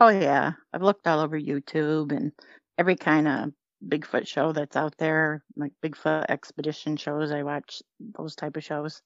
[0.00, 0.52] Oh, yeah.
[0.72, 2.32] I've looked all over YouTube and
[2.78, 3.52] every kind of
[3.86, 7.32] Bigfoot show that's out there, like Bigfoot expedition shows.
[7.32, 9.02] I watch those type of shows.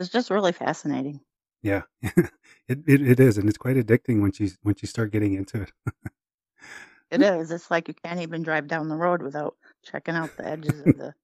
[0.00, 1.20] It's just really fascinating.
[1.62, 2.28] Yeah, it,
[2.68, 5.72] it it is, and it's quite addicting once you once you start getting into it.
[7.10, 7.50] It is.
[7.50, 10.96] It's like you can't even drive down the road without checking out the edges of
[10.96, 11.14] the,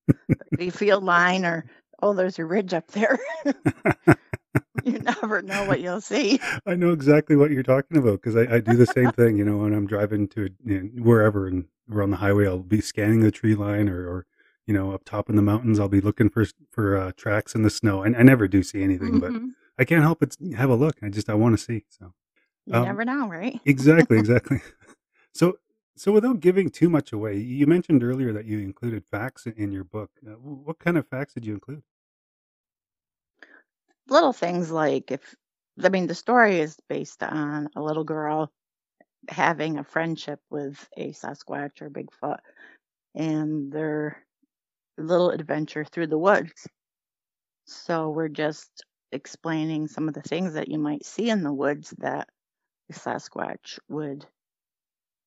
[0.56, 1.64] the field line or,
[2.02, 3.18] oh, there's a ridge up there.
[4.84, 6.40] you never know what you'll see.
[6.66, 9.36] I know exactly what you're talking about because I, I do the same thing.
[9.36, 12.58] You know, when I'm driving to you know, wherever and we're on the highway, I'll
[12.58, 14.26] be scanning the tree line or, or
[14.66, 17.62] you know, up top in the mountains, I'll be looking for for uh, tracks in
[17.62, 18.02] the snow.
[18.02, 19.54] And I never do see anything, but Mhm.
[19.78, 20.96] I can't help but have a look.
[21.02, 21.84] I just I want to see.
[21.90, 22.14] So
[22.66, 23.60] You Um, never know, right?
[23.66, 24.60] exactly, exactly.
[25.34, 25.58] So
[25.96, 29.84] so without giving too much away, you mentioned earlier that you included facts in, your
[29.84, 30.10] book.
[30.26, 31.82] Uh, wh- what kind of facts did you include?
[34.08, 35.34] Little things like if,
[35.82, 38.52] I mean, the story is based on a little girl
[39.28, 42.38] having a friendship with a Sasquatch or Bigfoot
[43.14, 44.26] and their
[44.98, 46.68] little adventure through the woods.
[47.66, 51.90] So we're just explaining some of the things that you might see in the woods
[51.98, 52.28] that
[52.88, 54.26] the Sasquatch would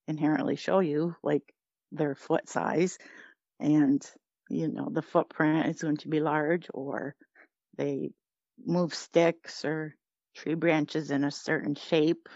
[0.08, 1.44] inherently show you, like
[1.92, 2.98] their foot size
[3.60, 4.06] and,
[4.50, 7.16] you know, the footprint is going to be large or
[7.78, 8.12] they
[8.66, 9.96] move sticks or
[10.36, 12.30] tree branches in a certain shape,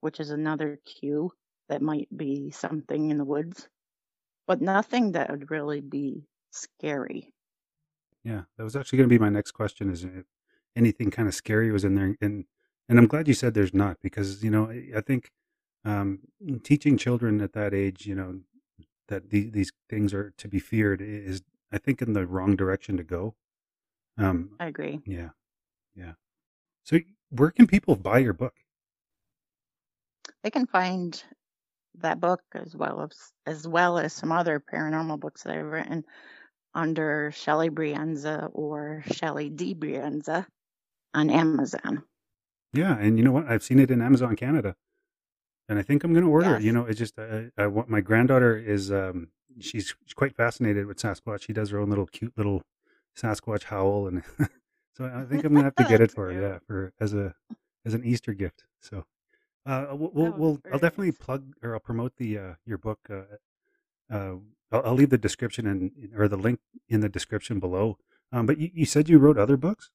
[0.00, 1.30] which is another cue
[1.68, 3.68] that might be something in the woods,
[4.46, 7.32] but nothing that would really be scary.
[8.24, 9.90] Yeah, that was actually going to be my next question.
[9.90, 10.24] Is if
[10.76, 12.44] anything kind of scary was in there, and
[12.88, 15.30] and I'm glad you said there's not because you know I, think
[15.84, 16.20] um,
[16.62, 18.40] teaching children at that age, you know,
[19.08, 22.96] that the, these things are to be feared is I think in the wrong direction
[22.96, 23.34] to go.
[24.16, 25.00] Um, I agree.
[25.06, 25.30] yeah,
[25.94, 26.12] yeah.
[26.84, 26.98] So
[27.30, 28.54] where can people buy your book?
[30.42, 31.22] They can find
[32.00, 36.04] that book as well as as well as some other paranormal books that I've written
[36.74, 39.74] under Shelley Brienza or Shelley D.
[39.74, 40.46] Brienza
[41.14, 42.02] on Amazon.
[42.72, 43.48] Yeah, and you know what?
[43.48, 44.76] I've seen it in Amazon Canada,
[45.68, 46.62] and I think I'm going to order it.
[46.62, 49.28] You know, it's just I, I want my granddaughter is um
[49.60, 51.42] she's quite fascinated with Sasquatch.
[51.42, 52.62] She does her own little cute little
[53.16, 54.22] Sasquatch howl, and
[54.96, 56.40] so I think I'm going to have to get it for her.
[56.40, 57.34] Yeah, for as a
[57.84, 58.64] as an Easter gift.
[58.80, 59.04] So,
[59.66, 63.00] Uh, we'll, we'll, Oh, we'll I'll definitely plug or I'll promote the uh, your book.
[63.10, 63.22] Uh,
[64.10, 64.36] uh,
[64.72, 67.98] I'll, I'll leave the description and or the link in the description below.
[68.32, 69.90] Um, but you, you said you wrote other books.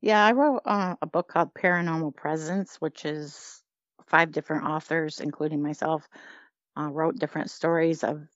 [0.00, 3.63] Yeah, I wrote uh, a book called Paranormal Presence, which is
[4.06, 6.08] five different authors, including myself,
[6.78, 8.28] uh, wrote different stories of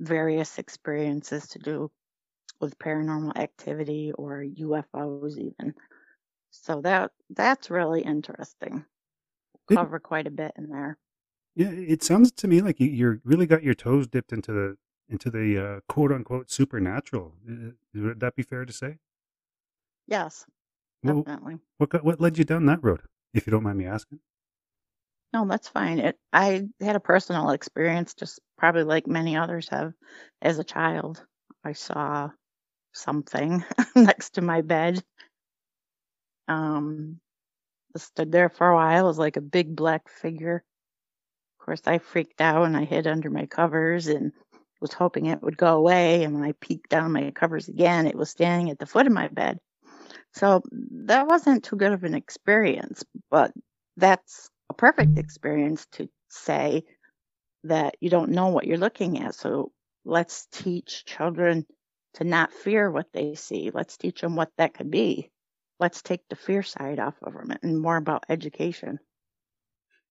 [0.00, 1.90] various experiences to do
[2.60, 5.74] with paranormal activity or UFOs even.
[6.50, 8.86] So that that's really interesting.
[9.68, 10.98] Cover quite a bit in there.
[11.54, 14.76] Yeah, it sounds to me like you you're really got your toes dipped into the
[15.08, 17.34] into the uh, quote unquote supernatural.
[17.94, 18.98] Would that be fair to say?
[20.06, 20.46] Yes,
[21.04, 21.60] Well, definitely.
[21.78, 23.02] what got, what led you down that road,
[23.32, 24.20] if you don't mind me asking?
[25.34, 25.98] No, that's fine.
[25.98, 29.92] It I had a personal experience, just probably like many others have,
[30.40, 31.22] as a child.
[31.64, 32.30] I saw
[32.92, 33.64] something
[33.96, 35.02] next to my bed.
[36.48, 37.20] Um,
[37.94, 39.04] it stood there for a while.
[39.04, 40.64] It was like a big black figure.
[41.60, 44.32] Of course, I freaked out and I hid under my covers and
[44.80, 46.24] was hoping it would go away.
[46.24, 49.12] And when I peeked down my covers again, it was standing at the foot of
[49.12, 49.58] my bed.
[50.34, 50.62] So
[51.06, 53.52] that wasn't too good of an experience, but
[53.96, 56.84] that's perfect experience to say
[57.64, 59.34] that you don't know what you're looking at.
[59.34, 59.72] So
[60.04, 61.66] let's teach children
[62.14, 63.70] to not fear what they see.
[63.72, 65.30] Let's teach them what that could be.
[65.80, 69.00] Let's take the fear side off of them and more about education.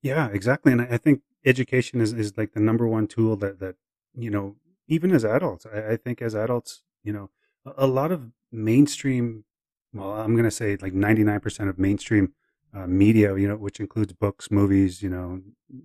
[0.02, 0.74] Yeah, exactly.
[0.74, 3.76] And I, I think education is, is like the number one tool that, that,
[4.14, 4.58] you know,
[4.88, 7.30] even as adults, I, I think as adults, you know,
[7.66, 9.46] a, a lot of mainstream,
[9.94, 12.34] well, I'm going to say like 99% of mainstream
[12.76, 15.42] uh, media, you know, which includes books, movies, you know,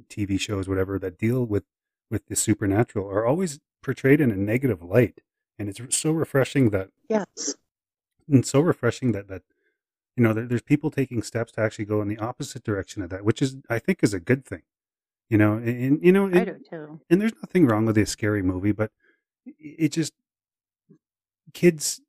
[0.08, 1.64] TV shows, whatever that deal with,
[2.10, 5.20] with the supernatural are always portrayed in a negative light.
[5.58, 7.56] And it's so refreshing that Yes.
[8.28, 9.42] and so refreshing that that
[10.16, 13.10] you know there, there's people taking steps to actually go in the opposite direction of
[13.10, 14.62] that which is i think is a good thing
[15.30, 17.00] you know and, and, you know I do too.
[17.08, 18.90] and there's nothing wrong with a scary movie but
[19.58, 20.12] it just
[21.54, 22.00] kids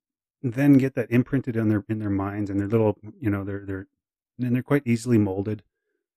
[0.42, 3.66] then get that imprinted in their in their minds and their little you know they're
[3.66, 3.88] they're
[4.40, 5.64] and they're quite easily molded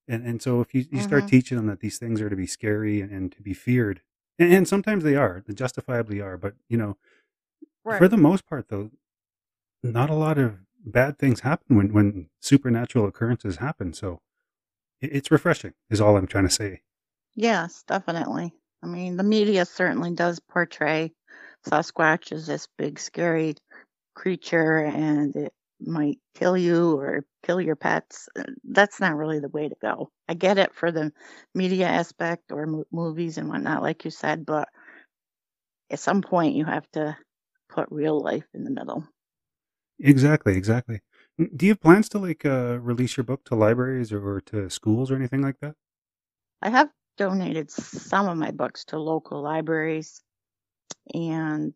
[0.09, 1.29] and and so if you, you start Mhm.
[1.29, 4.03] teaching them that these things are to be scary and, and to be feared
[4.39, 6.97] and, and sometimes they are they justifiably are but you know
[7.89, 8.91] for the most part though
[9.83, 14.20] not a lot of bad things happen when when supernatural occurrences happen so
[15.01, 16.83] it, it's refreshing is all i'm trying to say
[17.35, 18.55] Yes, definitely.
[18.83, 21.12] I mean, the media certainly does portray
[21.66, 23.55] Sasquatch as this big, scary
[24.14, 25.55] creature and it
[25.87, 28.28] might kill you or kill your pets.
[28.39, 30.11] Uh, That's not really the way to go.
[30.28, 31.12] I get it for the
[31.55, 34.68] media aspect or mo- movies and whatnot, like you said, but
[35.91, 37.16] at some point you have to
[37.70, 39.07] put real life in the middle.
[39.99, 41.01] exactly exactly
[41.57, 44.68] do you have plans to like uh release your book to libraries or, or to
[44.68, 45.74] schools or anything like that
[46.62, 50.22] I have donated some of my books to local libraries,
[51.14, 51.74] and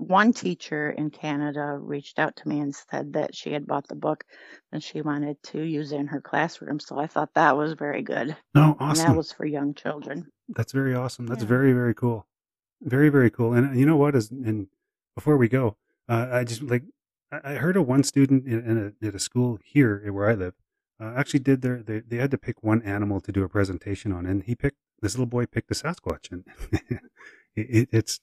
[0.00, 3.94] one teacher in Canada reached out to me and said that she had bought the
[3.94, 4.24] book
[4.72, 6.80] and she wanted to use it in her classroom.
[6.80, 8.36] So I thought that was very good.
[8.54, 8.88] no awesome.
[8.88, 10.26] And that was for young children.
[10.56, 11.48] that's very awesome that's Yeah.
[11.56, 12.26] very very cool
[12.82, 14.66] very very cool and uh, you know what is and
[15.14, 15.76] before we go
[16.08, 16.82] uh, i just like
[17.30, 20.34] i I heard of one student in, in a, at a school here where i
[20.34, 20.54] live
[21.00, 24.10] uh, actually did their they, they had to pick one animal to do a presentation
[24.16, 26.42] on and he picked this little boy picked the sasquatch and
[27.56, 28.20] it, it, it's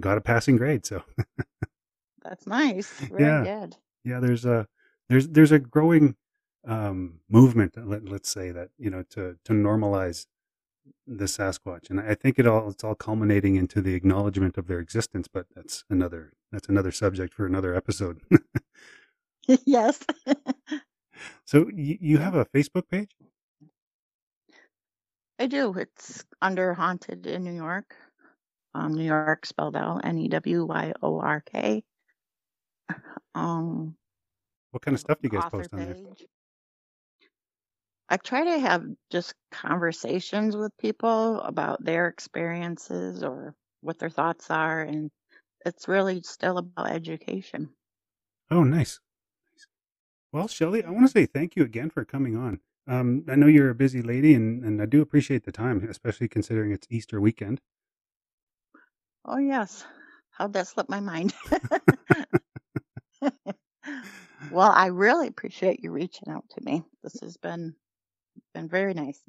[0.00, 1.02] got a passing grade so
[2.22, 2.90] That's nice.
[3.10, 3.44] Very Yeah.
[3.44, 3.76] good.
[4.04, 4.66] yeah there's a
[5.08, 6.16] there's there's a growing
[6.66, 10.26] um movement let, let's say that you know to to normalize
[11.06, 14.78] the sasquatch and i think it all it's all culminating into the acknowledgement of their
[14.80, 18.20] existence but that's another that's another subject for another episode
[19.66, 20.00] yes.
[21.44, 23.10] so you, you have a facebook page
[25.38, 25.72] I do.
[25.76, 27.96] It's under Haunted in New York.
[28.74, 31.84] Um, New York spelled out N E W Y O R K.
[33.34, 33.96] Um,
[34.70, 36.26] what kind of stuff do you guys post on there page.
[38.08, 44.50] I try to have just conversations with people about their experiences or what their thoughts
[44.50, 45.10] are, and
[45.64, 47.70] it's really still about education.
[48.50, 49.00] oh nice
[49.54, 49.66] nice
[50.32, 53.46] well shelly i want to say thank you again for coming on um, i know
[53.46, 57.20] you're a busy lady and, and i do appreciate the time especially considering it's easter
[57.20, 57.60] weekend
[59.24, 59.84] Oh, yes.
[60.30, 61.32] How'd that slip my mind?
[64.50, 66.82] well, I really appreciate you reaching out to me.
[67.02, 67.74] This has been
[68.52, 69.20] been very nice.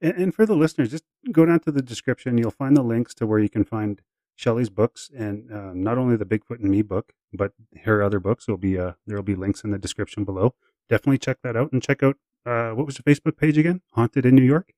[0.00, 2.38] And, and for the listeners, just go down to the description.
[2.38, 4.00] You'll find the links to where you can find
[4.36, 7.52] Shelley's books, and um, not only the Bigfoot and Me book, but
[7.84, 8.46] her other books.
[8.46, 10.54] Will be uh, there will be links in the description below.
[10.88, 12.16] Definitely check that out, and check out
[12.46, 13.82] uh, what was the Facebook page again?
[13.92, 14.72] Haunted in New York.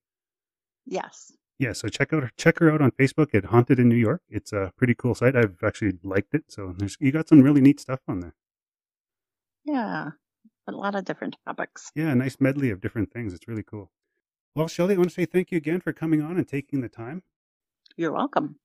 [0.87, 1.33] Yes.
[1.61, 4.23] Yeah, so check out check her out on Facebook at Haunted in New York.
[4.31, 5.37] It's a pretty cool site.
[5.37, 6.45] I've actually liked it.
[6.49, 8.35] So there's you got some really neat stuff on there.
[9.67, 10.13] Yeah.
[10.67, 11.93] A lot of different topics.
[11.95, 13.35] Yeah, a nice medley of different things.
[13.35, 13.91] It's really cool.
[14.57, 16.89] Well, Shelley, I want to say thank you again for coming on and taking the
[16.89, 17.25] time.
[17.95, 18.57] You're welcome.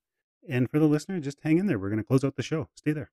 [0.48, 1.78] And for the listener, just hang in there.
[1.78, 2.70] We're going to close out the show.
[2.76, 3.12] Stay there.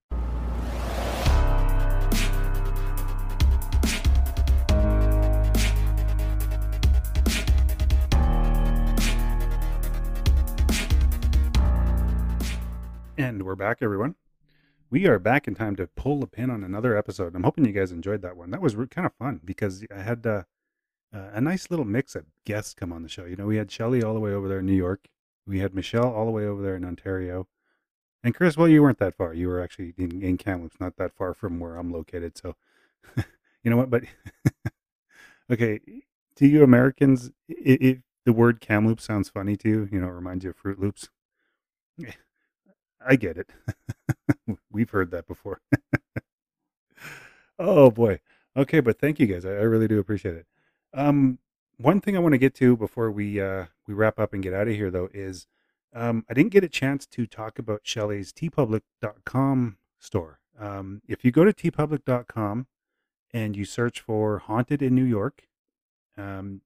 [13.19, 14.15] And we're back, everyone.
[14.89, 17.35] We are back in time to pull the pin on another episode.
[17.35, 18.51] I'm hoping you guys enjoyed that one.
[18.51, 20.45] That was kind of fun because I had uh,
[21.15, 23.27] uh, a nice little mix of guests come on the show.
[23.27, 25.09] You know, we had Shelly all the way over there in New York.
[25.47, 27.49] We had Michelle all the way over there in Ontario.
[28.25, 29.35] And Chris, well, you weren't that far.
[29.35, 32.39] You were actually in, in Kamloops, not that far from where I'm located.
[32.39, 32.57] So,
[33.63, 33.91] you know what?
[33.91, 34.05] But
[35.53, 35.81] okay,
[36.37, 40.45] to you Americans, if the word Kamloops sounds funny to you, you know, it reminds
[40.45, 41.11] you of Fruit Loops.
[43.07, 43.51] I get it.
[44.71, 45.61] We've heard that before.
[47.59, 48.21] oh boy.
[48.57, 49.45] Okay, but thank you guys.
[49.45, 50.47] I, I really do appreciate it.
[50.95, 51.39] Um,
[51.79, 54.55] one thing I want to get to before we uh, we wrap up and get
[54.55, 55.47] out of here, though, is
[55.95, 60.41] um, I didn't get a chance to talk about Shelley's teepublic.com store.
[60.59, 62.67] Um, if you go to teepublic.com
[63.33, 65.49] and you search for "haunted in New York,"
[66.17, 66.61] um,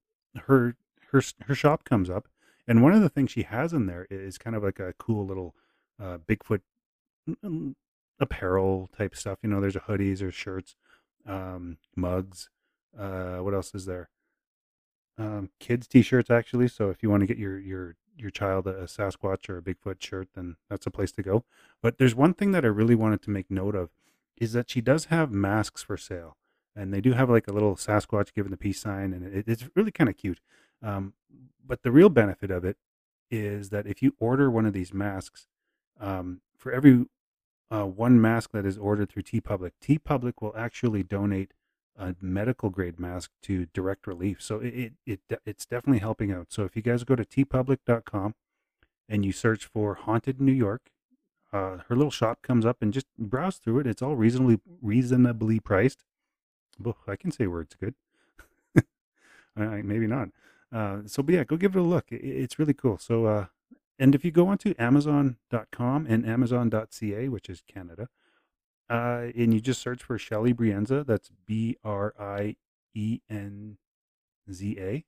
[0.45, 0.75] her
[1.11, 2.27] her her shop comes up,
[2.67, 5.25] and one of the things she has in there is kind of like a cool
[5.25, 5.55] little
[6.01, 6.61] uh, Bigfoot
[8.19, 9.39] apparel type stuff.
[9.41, 10.75] You know, there's a hoodies or shirts,
[11.25, 12.49] um, mugs.
[12.97, 14.09] Uh, what else is there?
[15.17, 16.67] Um, kids t-shirts actually.
[16.67, 19.61] So if you want to get your your your child a, a Sasquatch or a
[19.61, 21.43] Bigfoot shirt, then that's a place to go.
[21.81, 23.89] But there's one thing that I really wanted to make note of
[24.37, 26.37] is that she does have masks for sale,
[26.75, 29.69] and they do have like a little Sasquatch giving the peace sign, and it, it's
[29.75, 30.39] really kind of cute.
[30.83, 31.13] Um,
[31.65, 32.77] but the real benefit of it
[33.29, 35.47] is that if you order one of these masks,
[35.99, 37.05] um, for every
[37.69, 41.53] uh, one mask that is ordered through TeePublic, T Public will actually donate
[41.97, 44.41] a medical grade mask to Direct Relief.
[44.41, 46.47] So it, it, it it's definitely helping out.
[46.49, 48.35] So if you guys go to teepublic.com
[49.09, 50.91] and you search for Haunted New York,
[51.51, 53.87] uh, her little shop comes up and just browse through it.
[53.87, 56.03] It's all reasonably reasonably priced.
[56.79, 57.95] Well, I can say words good.
[59.55, 60.29] Maybe not.
[60.71, 62.11] Uh, so, but yeah, go give it a look.
[62.11, 62.97] It, it's really cool.
[62.97, 63.45] So, uh,
[63.99, 68.09] and if you go onto Amazon.com and Amazon.ca, which is Canada,
[68.89, 72.55] uh, and you just search for Shelly Brienza, that's B R I
[72.93, 73.77] E N
[74.51, 75.05] Z A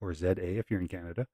[0.00, 1.26] or Z A if you're in Canada.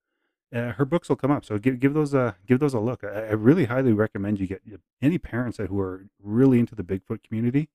[0.54, 3.02] Uh, her books will come up, so give give those a give those a look.
[3.02, 4.62] I, I really highly recommend you get
[5.02, 7.68] any parents that who are really into the Bigfoot community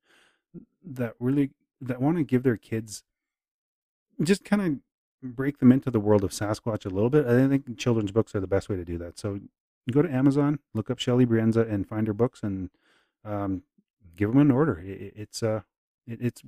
[0.83, 1.51] that really
[1.81, 3.03] that want to give their kids
[4.21, 4.79] just kind of
[5.21, 7.25] break them into the world of Sasquatch a little bit.
[7.25, 9.19] I think children's books are the best way to do that.
[9.19, 9.39] So
[9.91, 12.69] go to Amazon, look up Shelly Brienza, and find her books, and
[13.23, 13.63] um,
[14.15, 14.79] give them an order.
[14.79, 15.61] It, it's uh,
[16.07, 16.43] it, it's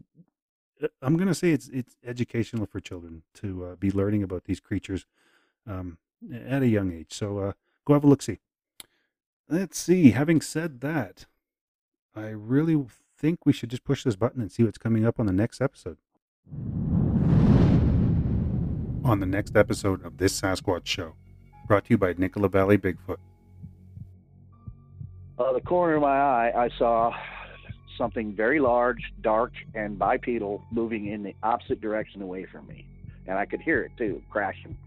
[0.81, 4.59] uh, I'm gonna say it's it's educational for children to uh, be learning about these
[4.59, 5.05] creatures
[5.67, 5.97] um,
[6.45, 7.13] at a young age.
[7.13, 7.53] So uh,
[7.85, 8.39] go have a look see.
[9.49, 10.11] Let's see.
[10.11, 11.25] Having said that,
[12.15, 12.85] I really
[13.17, 15.61] think we should just push this button and see what's coming up on the next
[15.61, 15.97] episode.
[19.03, 21.15] On the next episode of this Sasquatch Show,
[21.67, 23.17] brought to you by Nicola Valley Bigfoot.
[25.37, 27.13] Uh, the corner of my eye, I saw
[27.97, 32.87] something very large, dark, and bipedal moving in the opposite direction away from me,
[33.27, 34.77] and I could hear it too, crashing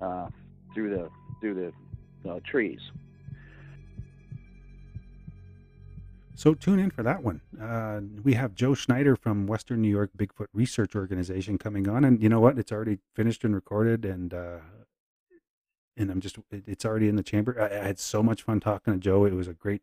[0.00, 0.26] uh,
[0.74, 1.08] through the
[1.40, 1.72] through
[2.24, 2.80] the uh, trees.
[6.34, 7.42] So tune in for that one.
[7.60, 12.22] Uh, we have Joe Schneider from Western New York Bigfoot Research Organization coming on, and
[12.22, 12.58] you know what?
[12.58, 14.58] It's already finished and recorded, and uh,
[15.96, 17.60] and I'm just it's already in the chamber.
[17.60, 19.24] I, I, had so much fun talking to Joe.
[19.24, 19.82] It was a great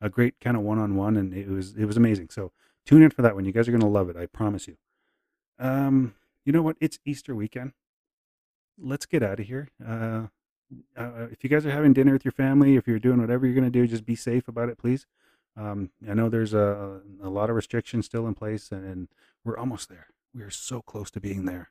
[0.00, 2.28] a great kind of one on one, and it was it was amazing.
[2.30, 2.52] So
[2.84, 3.44] tune in for that one.
[3.46, 4.16] You guys are gonna love it.
[4.16, 4.76] I promise you.
[5.58, 6.76] Um, you know what?
[6.80, 7.72] It's Easter weekend.
[8.78, 9.70] Let's get out of here.
[9.84, 10.26] Uh,
[10.96, 13.54] uh, if you guys are having dinner with your family, if you're doing whatever you're
[13.54, 15.06] gonna do, just be safe about it, please.
[15.56, 19.08] Um, I know there's a, a lot of restrictions still in place, and, and
[19.44, 20.08] we're almost there.
[20.34, 21.70] We are so close to being there.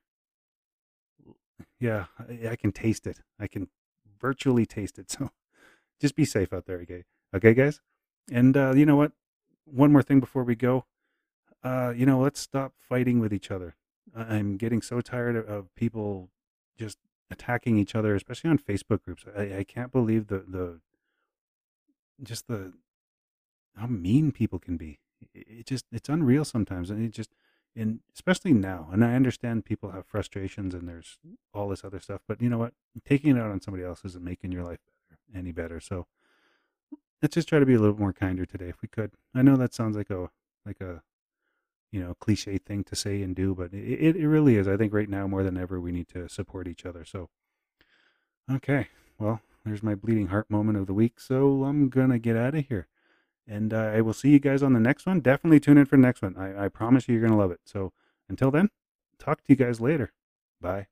[1.80, 3.20] Yeah, I, I, can taste it.
[3.40, 3.70] I can
[4.20, 5.16] virtually taste it.
[5.98, 7.06] So just be safe out there, okay?
[7.34, 7.80] Okay, guys?
[8.30, 9.14] And uh, you know what?
[9.64, 10.86] One more thing before we go.
[11.64, 13.76] Uh, you know, let's stop fighting with each other.
[14.14, 16.32] I'm getting so tired of, of people
[16.78, 16.98] just
[17.32, 19.26] attacking each other, especially on Facebook groups.
[19.38, 20.80] I, I can't believe the the
[22.22, 22.74] just the
[23.76, 25.00] how mean people can be.
[25.34, 27.32] It just it's unreal sometimes, and it just
[27.76, 28.90] and especially now.
[28.92, 31.18] And I understand people have frustrations and there's
[31.54, 32.74] all this other stuff, but you know what?
[33.06, 35.80] Taking it out on somebody else isn't making your life better, any better.
[35.80, 36.08] So
[37.22, 39.12] let's just try to be a little more kinder today, if we could.
[39.34, 40.30] I know that sounds like a
[40.66, 41.02] like a
[41.92, 44.68] you know cliche thing to say and do, but it it really is.
[44.68, 47.04] I think right now more than ever we need to support each other.
[47.04, 47.30] So
[48.52, 48.88] okay,
[49.20, 51.20] well there's my bleeding heart moment of the week.
[51.20, 52.88] So I'm gonna get out of here.
[53.48, 55.20] And uh, I will see you guys on the next one.
[55.20, 56.36] Definitely tune in for the next one.
[56.38, 57.62] I, I promise you, you're going to love it.
[57.66, 57.94] So
[58.28, 58.70] until then,
[59.20, 60.14] talk to you guys later.
[60.60, 60.88] Bye.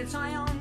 [0.00, 0.57] It's high on